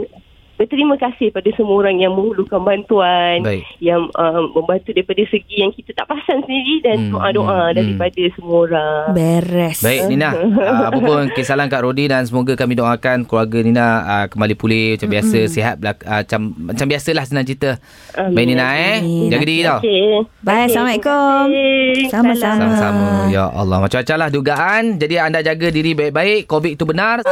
berterima 0.58 0.98
kasih 0.98 1.30
pada 1.30 1.46
semua 1.54 1.78
orang 1.78 1.96
yang 1.96 2.12
menghulurkan 2.12 2.60
bantuan, 2.60 3.40
Baik. 3.40 3.62
yang 3.78 4.10
uh, 4.12 4.42
membantu 4.50 4.90
daripada 4.90 5.22
segi 5.24 5.62
yang 5.62 5.70
kita 5.70 5.94
tak 5.94 6.10
perasan 6.10 6.42
sendiri 6.42 6.76
dan 6.82 6.96
Hmm, 6.98 7.14
doa-doa 7.14 7.70
hmm, 7.70 7.74
daripada 7.78 8.22
semua 8.34 8.56
orang. 8.66 9.04
Beres. 9.14 9.78
Baik 9.78 10.10
Nina 10.10 10.34
uh, 10.34 10.84
Apa 10.90 10.98
pun 10.98 11.30
kisah 11.30 11.54
Kak 11.54 11.80
Rodi 11.80 12.10
Dan 12.10 12.26
semoga 12.26 12.52
kami 12.52 12.74
doakan 12.74 13.22
Keluarga 13.22 13.58
Nina 13.62 13.86
uh, 14.02 14.26
Kembali 14.26 14.54
pulih 14.54 14.96
Macam 14.96 15.08
biasa 15.08 15.38
Sihat 15.46 15.74
belak- 15.78 16.02
uh, 16.02 16.20
macam, 16.20 16.40
macam 16.58 16.86
biasalah 16.88 17.24
senang 17.24 17.46
cerita 17.46 17.78
Amin. 18.18 18.34
Baik 18.34 18.46
Nina 18.50 18.66
eh 18.74 18.96
Amin. 18.98 19.28
Jaga 19.30 19.44
diri 19.46 19.62
tau 19.62 19.78
Okey. 19.78 20.06
Bye, 20.42 20.64
Assalamualaikum. 20.66 21.44
Sama-sama. 22.10 22.58
Sama-sama 22.58 23.06
Ya 23.30 23.44
Allah 23.46 23.78
Macam-macam 23.78 24.16
lah 24.18 24.28
dugaan 24.28 24.82
Jadi 24.98 25.14
anda 25.16 25.38
jaga 25.40 25.68
diri 25.70 25.92
baik-baik 25.94 26.50
Covid 26.50 26.74
tu 26.74 26.84
benar 26.84 27.22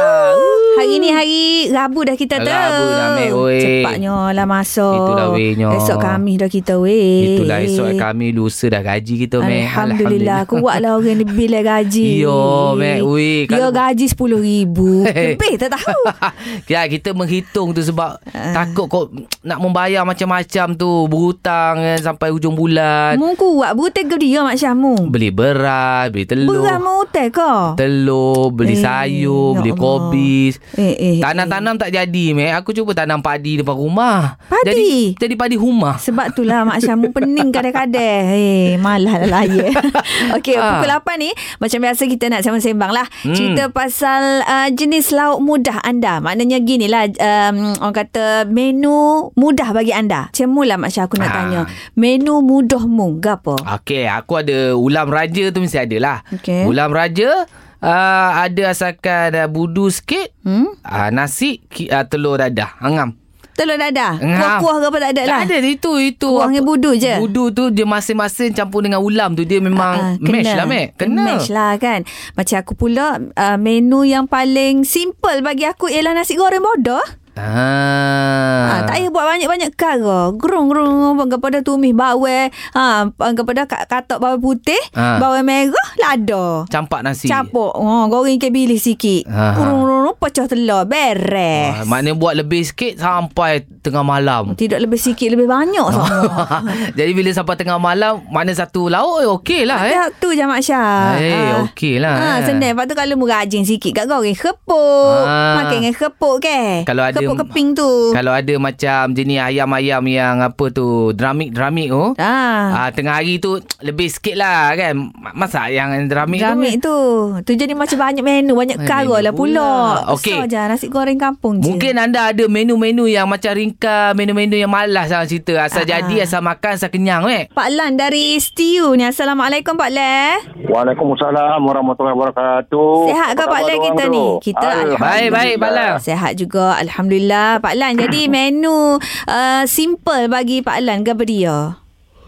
Hari 0.77 0.95
ni 0.97 1.09
hari 1.09 1.43
Rabu 1.73 2.05
dah 2.05 2.13
kita 2.13 2.37
tu. 2.37 2.47
Rabu 2.47 2.85
dah, 2.87 3.09
Weh. 3.19 3.59
Cepatnya 3.59 4.15
lah 4.29 4.45
masuk. 4.45 4.95
Itulah, 5.03 5.27
wehnya. 5.31 5.67
Esok 5.73 5.97
kami 5.97 6.31
dah 6.35 6.47
kita 6.47 6.73
weh. 6.77 7.35
Itulah 7.35 7.57
esok 7.59 7.89
kami 7.93 8.29
Lusa 8.29 8.65
dah 8.67 8.81
gaji 8.81 9.13
kita 9.19 9.37
Mek 9.39 9.67
Alhamdulillah. 9.67 10.39
Kuatlah 10.43 10.91
orang 10.95 11.15
ni 11.15 11.25
bila 11.25 11.59
gaji. 11.61 12.19
Yo, 12.19 12.73
Mek, 12.73 13.01
weh, 13.03 13.45
kalau- 13.45 13.69
gaji 13.69 14.05
RM10,000. 14.07 14.77
Lebih 15.31 15.53
tak 15.57 15.69
tahu. 15.73 16.01
ya 16.71 16.85
kita 16.85 17.11
menghitung 17.11 17.71
tu 17.71 17.81
sebab 17.81 18.19
Ah. 18.27 18.53
takut 18.55 18.85
kau 18.87 19.03
nak 19.41 19.57
membayar 19.57 20.03
macam-macam 20.03 20.67
tu 20.73 20.89
berhutang 21.07 21.75
kan 21.75 21.97
sampai 21.97 22.27
hujung 22.27 22.53
bulan 22.53 23.15
Mu 23.15 23.33
kuat 23.33 23.71
buta 23.71 23.97
ke 23.99 24.15
dia 24.15 24.43
Mak 24.43 24.55
Syahmu. 24.55 25.07
beli 25.07 25.29
beras 25.29 26.09
beli 26.09 26.25
telur 26.25 26.59
Berat 26.59 26.77
mu 26.77 26.91
hotel 26.97 27.27
kau. 27.29 27.73
telur 27.75 28.51
beli 28.51 28.73
Eh, 28.73 28.79
sayur 28.79 29.47
ya 29.49 29.57
beli 29.57 29.71
Allah. 29.71 29.81
kobis 29.81 30.53
Eh, 30.73 30.93
eh, 30.93 31.15
tanam-tanam 31.17 31.75
tak 31.77 31.89
jadi 31.89 32.25
mek 32.31 32.51
aku 32.57 32.73
cuba 32.73 32.91
tanam 32.93 33.06
padi 33.17 33.55
depan 33.55 33.73
rumah 33.73 34.35
Padi? 34.45 34.65
jadi 34.65 34.87
jadi 35.17 35.35
padi 35.35 35.55
rumah 35.55 35.95
Sebab 35.97 36.31
tu 36.31 36.43
lah 36.43 36.63
Mak 36.63 36.79
Syahmu 36.83 37.09
pening 37.09 37.49
kadang-kadang. 37.49 38.27
Eh, 38.29 38.75
malah 38.77 39.23
lah 39.23 39.39
layan. 39.39 39.71
Okey, 40.35 40.55
Ah. 40.55 40.79
pukul 40.79 40.89
8 40.89 41.15
ni 41.17 41.29
macam 41.57 41.79
biasa 41.79 42.03
kita 42.03 42.25
nak 42.27 42.41
sembang-sembang 42.41 42.91
lah. 42.91 43.05
Hmm. 43.21 43.31
Cerita 43.31 43.63
pasal 43.69 44.41
uh, 44.41 44.67
jenis 44.69 45.11
lauk 45.11 45.39
mudah 45.39 45.79
anda. 45.81 46.19
Maknanya 46.19 46.59
gini 46.59 46.85
lah, 46.85 47.07
um, 47.07 47.55
orang 47.79 47.95
kata 47.97 48.25
menu 48.45 49.29
mudah 49.33 49.71
bagi 49.71 49.91
anda. 49.91 50.27
Macam 50.27 50.49
mula 50.49 50.75
Mak 50.75 50.89
Syah 50.89 51.05
aku 51.05 51.15
nak 51.15 51.27
Ah. 51.27 51.35
tanya. 51.37 51.61
Menu 51.93 52.41
mudahmu, 52.41 53.19
gapo? 53.19 53.55
Okey, 53.55 54.05
aku 54.05 54.33
ada 54.37 54.57
ulam 54.73 55.07
raja 55.07 55.47
tu 55.47 55.59
mesti 55.59 55.77
ada 55.77 55.97
lah. 55.97 56.17
Okey. 56.31 56.65
Ulam 56.65 56.89
raja 56.89 57.45
uh, 57.79 58.29
ada 58.39 58.63
asalkan 58.69 59.33
uh, 59.33 59.47
budu 59.47 59.87
sikit, 59.87 60.31
Hmm? 60.41 60.71
uh, 60.79 61.09
nasi, 61.09 61.61
ki, 61.65 61.87
uh, 61.87 62.03
telur 62.03 62.37
dadah, 62.37 62.77
angam. 62.79 63.15
Telur 63.57 63.73
dadah. 63.73 64.21
Kuah-kuah 64.21 64.75
ke 64.77 64.85
apa 64.85 64.97
tak 65.01 65.11
ada 65.17 65.21
lah. 65.25 65.41
Tak 65.41 65.49
ada 65.49 65.65
itu 65.65 65.91
itu. 65.97 66.29
Kuah 66.29 66.45
dengan 66.45 66.61
budu 66.61 66.93
je. 66.93 67.17
Budu 67.17 67.49
tu 67.49 67.73
dia 67.73 67.89
masing-masing 67.89 68.53
campur 68.53 68.85
dengan 68.85 69.01
ulam 69.01 69.33
tu 69.33 69.49
dia 69.49 69.57
memang 69.57 70.13
Ah, 70.13 70.13
mash 70.21 70.53
lah 70.53 70.69
mek. 70.69 70.93
Kena. 70.93 71.25
Mash 71.25 71.49
lah 71.49 71.73
kan. 71.81 72.05
Macam 72.37 72.53
aku 72.61 72.77
pula 72.77 73.17
uh, 73.17 73.57
menu 73.57 74.05
yang 74.05 74.29
paling 74.29 74.85
simple 74.85 75.41
bagi 75.41 75.65
aku 75.65 75.89
ialah 75.89 76.13
nasi 76.13 76.37
goreng 76.37 76.61
bodoh. 76.61 77.01
Ah. 77.37 78.65
Ha, 78.67 78.83
tak 78.83 78.95
payah 78.95 79.09
buat 79.09 79.25
banyak-banyak 79.27 79.69
perkara. 79.71 80.19
Gerung-gerung 80.33 80.97
kepada 81.27 81.57
tumis 81.59 81.91
bawang, 81.91 82.49
ha, 82.73 83.05
kepada 83.13 83.63
kat- 83.63 83.87
katak 83.87 84.17
bawang 84.17 84.39
putih, 84.39 84.79
Ha. 84.91 85.17
bawang 85.17 85.43
merah, 85.43 85.71
lada. 85.97 86.65
Campak 86.67 87.01
nasi. 87.01 87.25
Campur. 87.25 87.71
Oh, 87.73 88.05
goreng 88.07 88.35
ikan 88.35 88.49
bilis 88.49 88.83
sikit. 88.83 89.25
Ha, 89.25 89.37
ha. 89.43 89.55
Gerung-gerung 89.55 89.95
pecah 90.17 90.45
telur. 90.45 90.83
Beres. 90.83 91.73
Ah, 91.73 91.85
maknanya 91.85 92.15
buat 92.15 92.33
lebih 92.33 92.63
sikit 92.63 92.97
sampai 92.97 93.61
tengah 93.81 94.01
malam. 94.01 94.53
Tidak 94.53 94.77
lebih 94.77 94.97
sikit, 94.97 95.29
lebih 95.29 95.45
banyak 95.45 95.85
semua. 95.93 96.63
Jadi 96.91 97.11
bila 97.11 97.29
sampai 97.29 97.55
tengah 97.55 97.77
malam 97.77 98.23
mana 98.27 98.51
satu 98.51 98.87
lauk 98.87 99.19
eh, 99.19 99.29
okey 99.31 99.61
lah 99.63 99.79
eh. 99.83 99.93
Ya, 99.93 100.03
tu 100.11 100.31
je 100.31 100.43
Mak 100.43 100.61
Syah. 100.61 101.15
Eh, 101.15 101.33
Ah. 101.53 101.63
okey 101.65 101.97
lah, 101.97 102.13
Ha, 102.13 102.27
eh. 102.35 102.45
senang. 102.45 102.71
Lepas 102.71 102.85
tu 102.85 102.95
kalau 102.95 103.13
mu 103.13 103.25
rajin 103.25 103.63
sikit 103.63 103.91
kat 103.93 104.05
goreng 104.05 104.33
kepuk. 104.33 105.23
Ah. 105.23 105.59
Makan 105.59 105.75
dengan 105.77 105.93
kepuk 105.93 106.35
ke? 106.39 106.61
Kalau 106.83 107.03
ada 107.03 107.19
Kepuk 107.27 107.39
keping 107.43 107.67
tu. 107.73 107.91
Kalau 108.11 108.31
ada 108.31 108.53
macam 108.55 109.01
jenis 109.11 109.39
ayam-ayam 109.41 110.03
yang 110.03 110.35
apa 110.39 110.65
tu, 110.69 110.87
dramik-dramik 111.11 111.87
tu. 111.87 112.03
Ah. 112.15 112.85
Ah, 112.85 112.89
tengah 112.89 113.15
hari 113.15 113.37
tu 113.37 113.55
lebih 113.79 114.07
sikit 114.07 114.35
lah 114.35 114.71
kan. 114.73 114.95
Ma- 115.13 115.35
Masak 115.37 115.69
yang 115.69 115.91
dramik, 116.05 116.39
Dramik 116.39 116.79
tu. 116.79 116.95
tu. 117.43 117.45
Tu 117.45 117.59
jadi 117.59 117.71
macam 117.71 117.95
banyak 117.95 118.19
menu, 118.19 118.53
banyak 118.53 118.77
menu 118.77 119.13
lah 119.13 119.31
pula. 119.31 119.71
Okey. 120.11 120.33
Besar 120.33 120.47
je 120.47 120.59
nasi 120.67 120.87
goreng 120.87 121.15
kampung 121.15 121.57
je. 121.57 121.67
Mungkin 121.67 121.93
anda 121.95 122.29
ada 122.29 122.45
menu-menu 122.45 123.05
yang 123.05 123.25
macam 123.25 123.51
ringkas, 123.51 124.13
menu-menu 124.13 124.55
yang 124.55 124.67
malas 124.67 125.07
dalam 125.07 125.25
cerita. 125.25 125.59
Asal 125.59 125.83
Ah, 125.83 125.89
jadi, 125.89 126.15
asal 126.19 126.41
makan, 126.41 126.71
asal 126.73 126.87
kenyang 126.87 127.27
eh. 127.27 127.47
Pak 127.49 127.67
Lan 127.69 127.95
dari 127.95 128.37
Stiu 128.37 128.93
ni. 128.93 129.03
Assalamualaikum 129.03 129.73
Pak 129.73 129.89
Lan. 129.89 130.37
Waalaikumsalam 130.67 131.59
warahmatullahi 131.59 132.13
wabarakatuh. 132.13 132.93
Sihat 133.07 133.29
ke 133.33 133.43
Pak 133.43 133.61
Lan 133.61 133.77
kita 133.83 134.03
tu? 134.03 134.11
ni? 134.11 134.25
Kita 134.41 134.67
Alhamdulillah. 134.67 134.99
Baik, 134.99 135.29
baik, 135.31 135.55
Pak 135.57 135.71
Lan. 135.71 135.91
Sehat 135.99 136.31
juga. 136.33 136.65
Alhamdulillah. 136.77 137.16
Pak 137.57 137.73
Lan, 137.73 137.97
jadi 137.97 138.29
menu 138.29 139.01
uh, 139.25 139.63
simple 139.65 140.29
bagi 140.29 140.61
Pak 140.61 140.77
Lan 140.85 141.01
ke 141.01 141.17
dia? 141.25 141.73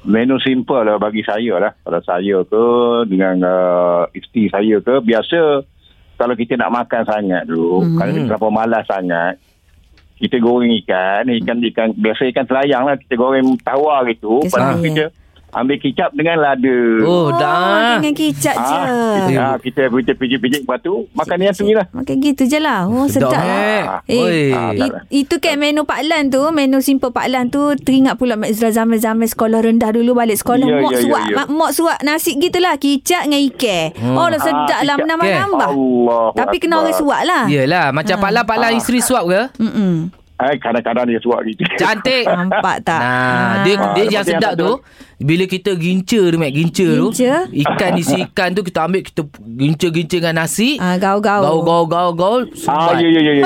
Menu 0.08 0.40
simple 0.40 0.88
lah 0.88 0.96
bagi 0.96 1.22
saya 1.22 1.60
lah. 1.60 1.72
Kalau 1.84 2.02
saya 2.02 2.42
ke 2.48 2.66
dengan 3.12 3.36
uh, 3.44 4.08
isteri 4.16 4.48
saya 4.50 4.80
ke 4.80 5.04
biasa 5.04 5.62
kalau 6.16 6.36
kita 6.36 6.56
nak 6.60 6.72
makan 6.72 7.04
sangat 7.04 7.48
dulu, 7.48 7.84
mm-hmm. 7.84 7.98
kalau 8.00 8.12
kita 8.12 8.26
terlalu 8.32 8.52
malas 8.52 8.84
sangat, 8.88 9.40
kita 10.20 10.36
goreng 10.44 10.76
ikan, 10.84 11.32
ikan 11.32 11.58
ikan 11.64 11.88
biasa 11.96 12.28
ikan 12.36 12.44
selayang 12.44 12.84
lah 12.84 13.00
kita 13.00 13.16
goreng 13.16 13.56
tawar 13.64 14.04
gitu, 14.12 14.44
lepas 14.44 14.76
tu 14.76 14.84
kita 14.84 15.16
ambil 15.52 15.78
kicap 15.78 16.10
dengan 16.12 16.38
lada. 16.38 16.78
Oh, 17.02 17.30
dah. 17.32 17.98
Dengan 17.98 18.14
kicap 18.14 18.56
je. 18.56 18.78
Ah, 18.78 19.26
ah, 19.28 19.56
kita 19.58 19.90
pijit-pijit 19.90 20.62
lepas 20.62 20.78
tu 20.80 21.10
makan 21.12 21.38
yang 21.40 21.52
tu 21.52 21.64
je 21.64 21.74
lah. 21.74 21.88
Makan 21.92 22.16
gitu 22.20 22.44
je 22.44 22.60
lah. 22.60 22.86
Oh, 22.86 23.06
sedap. 23.06 23.32
Sedap, 23.32 23.42
eh. 23.42 23.82
Eh, 24.08 24.50
i- 24.76 24.94
itu 25.20 25.36
kan 25.38 25.56
menu 25.56 25.84
Pak 25.84 26.02
Lan 26.04 26.28
tu, 26.28 26.42
menu 26.50 26.80
simple 26.80 27.10
Pak 27.10 27.28
Lan 27.28 27.48
tu, 27.48 27.74
teringat 27.76 28.16
pula 28.16 28.36
Mak 28.36 28.50
Izra 28.50 28.70
zaman-zaman 28.70 29.26
sekolah 29.26 29.60
rendah 29.60 29.90
dulu 29.90 30.14
balik 30.14 30.38
sekolah. 30.38 30.64
Ya, 30.64 30.80
mak 30.80 30.92
ya, 30.92 30.96
ya, 30.96 31.04
suap, 31.04 31.24
ya. 31.24 31.36
mak, 31.36 31.48
mak 31.50 31.72
suap 31.72 31.98
nasi 32.02 32.32
gitulah, 32.36 32.76
kicap 32.76 33.26
dengan 33.26 33.42
ikan. 33.48 33.86
Oh, 34.14 34.28
dah 34.28 34.40
sedap 34.40 34.58
Ah, 34.72 34.84
lah 34.84 34.96
menambah-nambah. 34.96 35.70
Tapi 36.36 36.56
kena 36.58 36.80
orang 36.80 36.94
suap 36.94 37.22
lah. 37.24 37.44
Yelah, 37.46 37.90
macam 37.90 38.16
Pak 38.16 38.32
Lan, 38.32 38.44
Pak 38.44 38.58
Lan 38.58 38.72
Ah. 38.72 38.78
isteri 38.78 39.00
suap 39.00 39.24
ke? 39.26 39.42
Mm-mm. 39.58 39.94
Eh, 40.40 40.56
kadang-kadang 40.56 41.04
dia 41.06 41.20
suap 41.20 41.44
gitu. 41.44 41.68
Cantik. 41.76 42.24
Nampak 42.32 42.80
tak? 42.82 42.96
Nah, 42.98 43.54
dia 43.62 43.76
Ah, 43.76 43.92
dia 43.92 44.04
yang 44.06 44.08
tu 44.08 44.16
yang 44.16 44.26
sedap 44.26 44.54
tu 44.56 44.72
satu. 44.72 45.20
bila 45.20 45.44
kita 45.46 45.72
gincer 45.76 46.26
tu, 46.26 46.38
Mek, 46.38 46.52
gincer 46.54 46.92
tu. 46.96 47.08
Ikan 47.52 47.92
isi 47.94 48.24
ikan 48.26 48.50
tu 48.52 48.64
kita 48.64 48.80
ambil 48.82 49.04
kita 49.04 49.28
gincer-gincer 49.38 50.20
dengan 50.20 50.40
nasi. 50.40 50.80
Ah, 50.80 50.96
gaul-gaul. 50.96 51.44
Gaul 51.44 51.62
gaul 51.62 51.86
gaul 51.86 52.12
gaul. 52.14 52.42
Ah, 52.66 52.96
ya, 52.96 53.04
ya, 53.06 53.20
ya, 53.20 53.34
ya. 53.36 53.44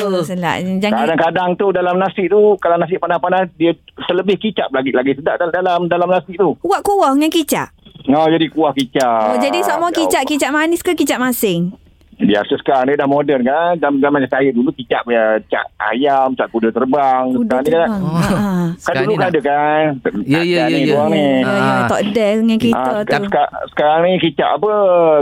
Oh, 0.00 0.24
selak. 0.24 0.64
Jangan 0.80 1.04
Kadang-kadang 1.04 1.50
tu 1.54 1.68
dalam 1.70 1.96
nasi 1.96 2.24
tu 2.26 2.40
kalau 2.56 2.76
nasi 2.76 2.96
panas-panas 2.96 3.52
dia 3.54 3.76
selebih 4.02 4.36
kicap 4.36 4.72
lagi 4.72 4.90
lagi 4.90 5.12
sedap 5.12 5.36
dalam 5.42 5.84
dalam, 5.84 6.08
nasi 6.08 6.32
tu. 6.32 6.56
kuat-kuat 6.58 7.12
dengan 7.12 7.28
kicap. 7.28 7.68
Oh 8.06 8.24
jadi 8.24 8.46
kuah 8.48 8.72
kicap. 8.72 9.34
Oh, 9.34 9.36
jadi 9.36 9.58
semua 9.60 9.90
Ya 9.90 9.98
kicap, 9.98 10.22
Allah. 10.22 10.30
kicap 10.30 10.50
manis 10.50 10.80
ke 10.80 10.94
kicap 10.94 11.18
masing? 11.18 11.74
Biasa 12.18 12.56
sekarang 12.56 12.88
ni 12.88 12.94
dah 12.94 13.04
moden 13.04 13.40
kan. 13.40 13.76
Zaman 13.76 14.00
zaman 14.00 14.24
saya 14.24 14.48
dulu 14.48 14.72
kicap 14.72 15.04
ya 15.04 15.36
cap 15.46 15.68
ayam, 15.84 16.32
cap 16.32 16.48
kuda 16.48 16.70
terbang. 16.70 17.28
Kuda 17.30 17.44
sekarang 17.52 17.62
ni 17.62 17.68
kan. 17.68 17.80
terbang. 17.82 18.00
Oh. 18.00 18.16
Ha. 18.16 18.24
Kan 18.26 18.74
Sekarang 18.74 19.02
dulu 19.02 19.06
ni 19.06 19.14
kan 19.14 19.20
dah- 19.20 19.28
ada 19.28 19.40
kan. 19.42 19.84
Ya, 20.24 20.40
ya, 20.40 20.40
ya, 20.40 20.64
ni 20.66 20.80
ya. 20.86 21.02
ni. 21.06 21.20
Ya, 21.20 21.44
ya, 21.44 21.60
Ah. 21.76 21.84
tak 21.86 22.00
ada 22.02 22.26
dengan 22.34 22.58
kita 22.58 22.80
Ah, 22.80 22.88
tu. 22.98 23.04
sekarang, 23.04 23.28
sekarang 23.68 23.98
ni 24.02 24.12
kicap 24.18 24.48
apa? 24.50 24.72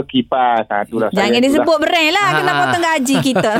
Kipas. 0.05 0.63
Ha, 0.65 0.75
itulah 0.81 1.09
Jangan 1.11 1.39
disebut 1.41 1.77
brand 1.77 2.11
lah. 2.11 2.27
Kena 2.33 2.47
Ah. 2.47 2.57
potong 2.57 2.83
gaji 2.85 3.15
kita. 3.21 3.53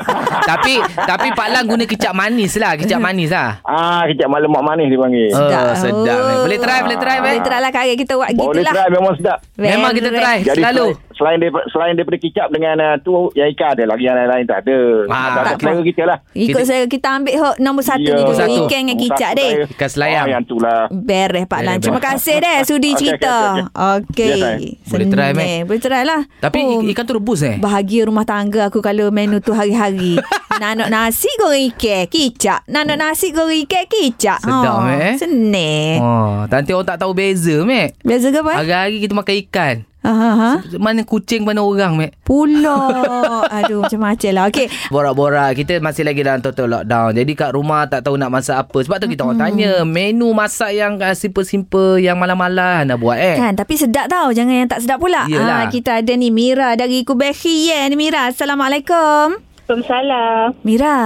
tapi 0.50 0.74
tapi 0.96 1.28
Pak 1.32 1.48
Lan 1.48 1.64
guna 1.64 1.84
kicap 1.84 2.12
manis 2.12 2.54
lah, 2.54 2.72
kicap 2.74 2.98
manis 2.98 3.30
lah. 3.30 3.58
Ah, 3.62 4.06
kicap 4.06 4.26
malam 4.26 4.46
mak 4.48 4.62
manis 4.64 4.86
dia 4.86 4.96
panggil. 4.96 5.28
Oh, 5.28 5.38
Sedap. 5.40 5.64
sedap. 5.76 6.18
Mek. 6.18 6.36
Boleh 6.40 6.58
try, 6.60 6.78
Oh. 6.78 6.82
boleh 6.84 6.98
try, 6.98 7.16
Boleh 7.18 7.34
Mek. 7.34 7.44
try 7.44 7.58
lah 7.58 7.72
karya 7.72 7.94
kita 7.94 8.12
buat 8.14 8.28
Boleh 8.30 8.62
gitulah. 8.62 8.72
try 8.72 8.88
memang 8.88 9.14
sedap. 9.16 9.38
Memang 9.56 9.90
kita 9.92 10.08
try 10.08 10.38
Jadi 10.44 10.60
selalu. 10.60 10.86
Selain, 11.16 11.36
selain 11.36 11.38
daripada, 11.40 11.64
selain 11.68 11.94
daripada 11.94 12.18
kicap 12.18 12.48
dengan 12.48 12.76
uh, 12.78 12.96
tu 12.98 13.12
yang 13.32 13.48
ikan 13.50 13.72
ada 13.72 13.84
lagi 13.84 14.04
yang 14.04 14.14
lain-lain 14.14 14.44
tak 14.44 14.58
ada. 14.62 14.78
Ah, 15.06 15.16
ada 15.16 15.32
tak 15.32 15.42
tak 15.42 15.56
selera 15.58 15.82
kita 15.82 16.02
lah. 16.04 16.18
Ikut 16.30 16.46
Kita- 16.52 16.66
saya 16.66 16.82
kita 16.86 17.08
ambil 17.10 17.34
hok 17.36 17.54
nombor 17.58 17.82
satu 17.82 18.04
Ya. 18.04 18.14
ni 18.14 18.22
dulu. 18.22 18.36
Satu. 18.36 18.54
Ikan 18.62 18.78
dengan 18.78 18.96
kicap 18.96 19.30
deh. 19.32 19.52
Ikan 19.68 19.88
selayang. 19.88 20.24
Oh, 20.24 20.30
yang 20.30 20.42
tu 20.44 20.56
lah. 20.56 20.80
Beres 20.88 21.44
Pak 21.44 21.60
Lan. 21.60 21.76
Terima 21.78 21.98
kasih 21.98 22.36
deh 22.38 22.58
sudi 22.68 22.90
Okey, 22.90 22.98
cerita. 22.98 23.34
Okey. 23.72 24.28
Yes, 24.28 24.38
saya. 24.38 24.68
Boleh 24.86 25.06
try. 25.08 25.30
Senang. 25.30 25.62
Boleh 25.64 25.80
try 25.80 26.02
lah. 26.02 26.20
Tapi 26.38 26.58
Oh, 26.58 26.82
ikan 26.84 27.04
tu 27.04 27.14
rebus 27.14 27.40
eh? 27.40 27.56
Bahagia 27.56 28.04
rumah 28.04 28.22
tangga 28.22 28.66
aku 28.66 28.78
kalau 28.78 29.08
menu 29.08 29.38
tu 29.38 29.50
hari-hari. 29.50 30.18
Nanok 30.56 30.88
nasi 30.88 31.28
goreng 31.36 31.68
ikan, 31.70 32.08
kicap. 32.08 32.64
Nanok 32.66 32.96
nasi 32.96 33.28
goreng 33.28 33.60
ikan, 33.62 33.84
kicap. 33.84 34.40
Sedap, 34.40 34.76
Mek, 34.80 34.96
eh? 34.98 35.14
Senang. 35.16 35.96
Oh, 35.98 36.36
nanti 36.46 36.70
orang 36.70 36.86
tak 36.86 36.98
tahu 36.98 37.12
beza, 37.12 37.60
Mek. 37.60 37.92
Biasa 38.00 38.26
ke 38.30 38.40
apa? 38.40 38.52
Hari-hari 38.56 38.96
kita 38.98 39.12
makan 39.12 39.34
ikan. 39.44 39.74
Ha, 40.06 40.12
ha, 40.14 40.30
ha. 40.38 40.52
Mana 40.78 41.02
kucing 41.02 41.42
mana 41.42 41.66
orang 41.66 41.98
Mek 41.98 42.14
Pula. 42.22 42.78
Aduh, 43.58 43.82
macam-macam 43.82 44.30
lah. 44.30 44.44
Okey. 44.46 44.70
Borak-borak 44.94 45.58
Kita 45.58 45.82
masih 45.82 46.06
lagi 46.06 46.22
dalam 46.22 46.38
total 46.38 46.70
lockdown 46.70 47.10
Jadi 47.18 47.32
kat 47.34 47.50
rumah 47.58 47.90
tak 47.90 48.06
tahu 48.06 48.14
nak 48.14 48.30
masak 48.30 48.54
apa 48.54 48.78
Sebab 48.86 49.02
tu 49.02 49.10
kita 49.10 49.26
orang 49.26 49.42
tanya 49.42 49.82
Menu 49.82 50.30
masak 50.30 50.70
yang 50.78 51.02
uh, 51.02 51.10
simple-simple 51.10 51.98
Yang 51.98 52.22
malam-malam 52.22 52.86
nak 52.86 53.02
buat 53.02 53.18
eh 53.18 53.34
Kan, 53.34 53.58
tapi 53.58 53.74
sedap 53.74 54.06
tau. 54.06 54.30
Jangan 54.30 54.54
yang 54.54 54.70
tak 54.70 54.86
sedap 54.86 55.02
pula. 55.02 55.26
Yelah. 55.26 55.66
Ah, 55.66 55.72
kita 55.72 55.98
ada 55.98 56.12
ni 56.14 56.30
Mira 56.30 56.78
dari 56.78 57.02
Kubehi. 57.02 57.74
Yeah, 57.74 57.90
ni 57.90 57.98
Mira. 57.98 58.30
Assalamualaikum. 58.30 59.42
Waalaikumsalam. 59.66 60.62
Mira. 60.62 60.98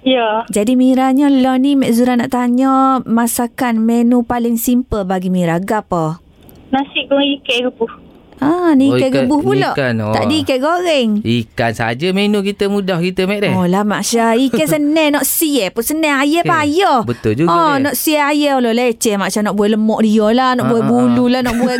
Ya. 0.00 0.48
Jadi 0.48 0.78
Miranya 0.78 1.28
lah 1.28 1.60
ni 1.60 1.76
Mek 1.76 1.92
Zura 1.92 2.16
nak 2.16 2.32
tanya 2.32 3.04
masakan 3.04 3.84
menu 3.84 4.24
paling 4.24 4.56
simple 4.56 5.04
bagi 5.04 5.28
Mira. 5.28 5.60
Gapa? 5.60 6.22
Nasi 6.70 7.04
goreng 7.10 7.36
ikan 7.42 7.68
rebus. 7.68 7.92
Ah, 8.40 8.72
ni 8.72 8.88
Oh, 8.88 8.96
ikan 8.96 9.06
ikan- 9.06 9.24
rebus 9.24 9.40
pula. 9.40 9.70
ikan, 9.70 9.94
oh. 10.00 10.10
Tak 10.10 10.24
ada 10.24 10.34
ikan 10.34 10.58
goreng. 10.58 11.08
Ikan 11.20 11.72
saja 11.72 12.06
menu 12.10 12.40
kita 12.40 12.66
mudah 12.66 12.96
kita 12.96 13.24
Mek 13.24 13.38
deh 13.40 13.52
Oh 13.52 13.64
lah 13.64 13.82
Mak 13.82 14.00
Syah 14.00 14.32
Ikan 14.32 14.66
senang 14.74 15.12
nak 15.12 15.24
siap 15.24 15.76
pun 15.76 15.82
senang 15.82 16.16
Ayah 16.18 16.40
Eh, 16.40 16.48
payah 16.48 16.98
betul 17.02 17.36
juga, 17.36 17.52
oh. 17.52 17.74
Nak 17.76 17.94
siap 17.94 18.32
ayah 18.32 18.56
lah 18.56 18.72
leceh 18.72 19.14
Mak 19.14 19.28
Syah 19.28 19.42
nak 19.42 19.54
buat 19.54 19.68
lemak 19.68 20.00
dia 20.00 20.26
lah 20.30 20.50
Nak 20.54 20.64
Ah, 20.64 20.68
buat 20.68 20.82
ah, 20.82 20.88
bulu 20.88 21.24
lah 21.26 21.40
Nak 21.40 21.54
buat 21.54 21.76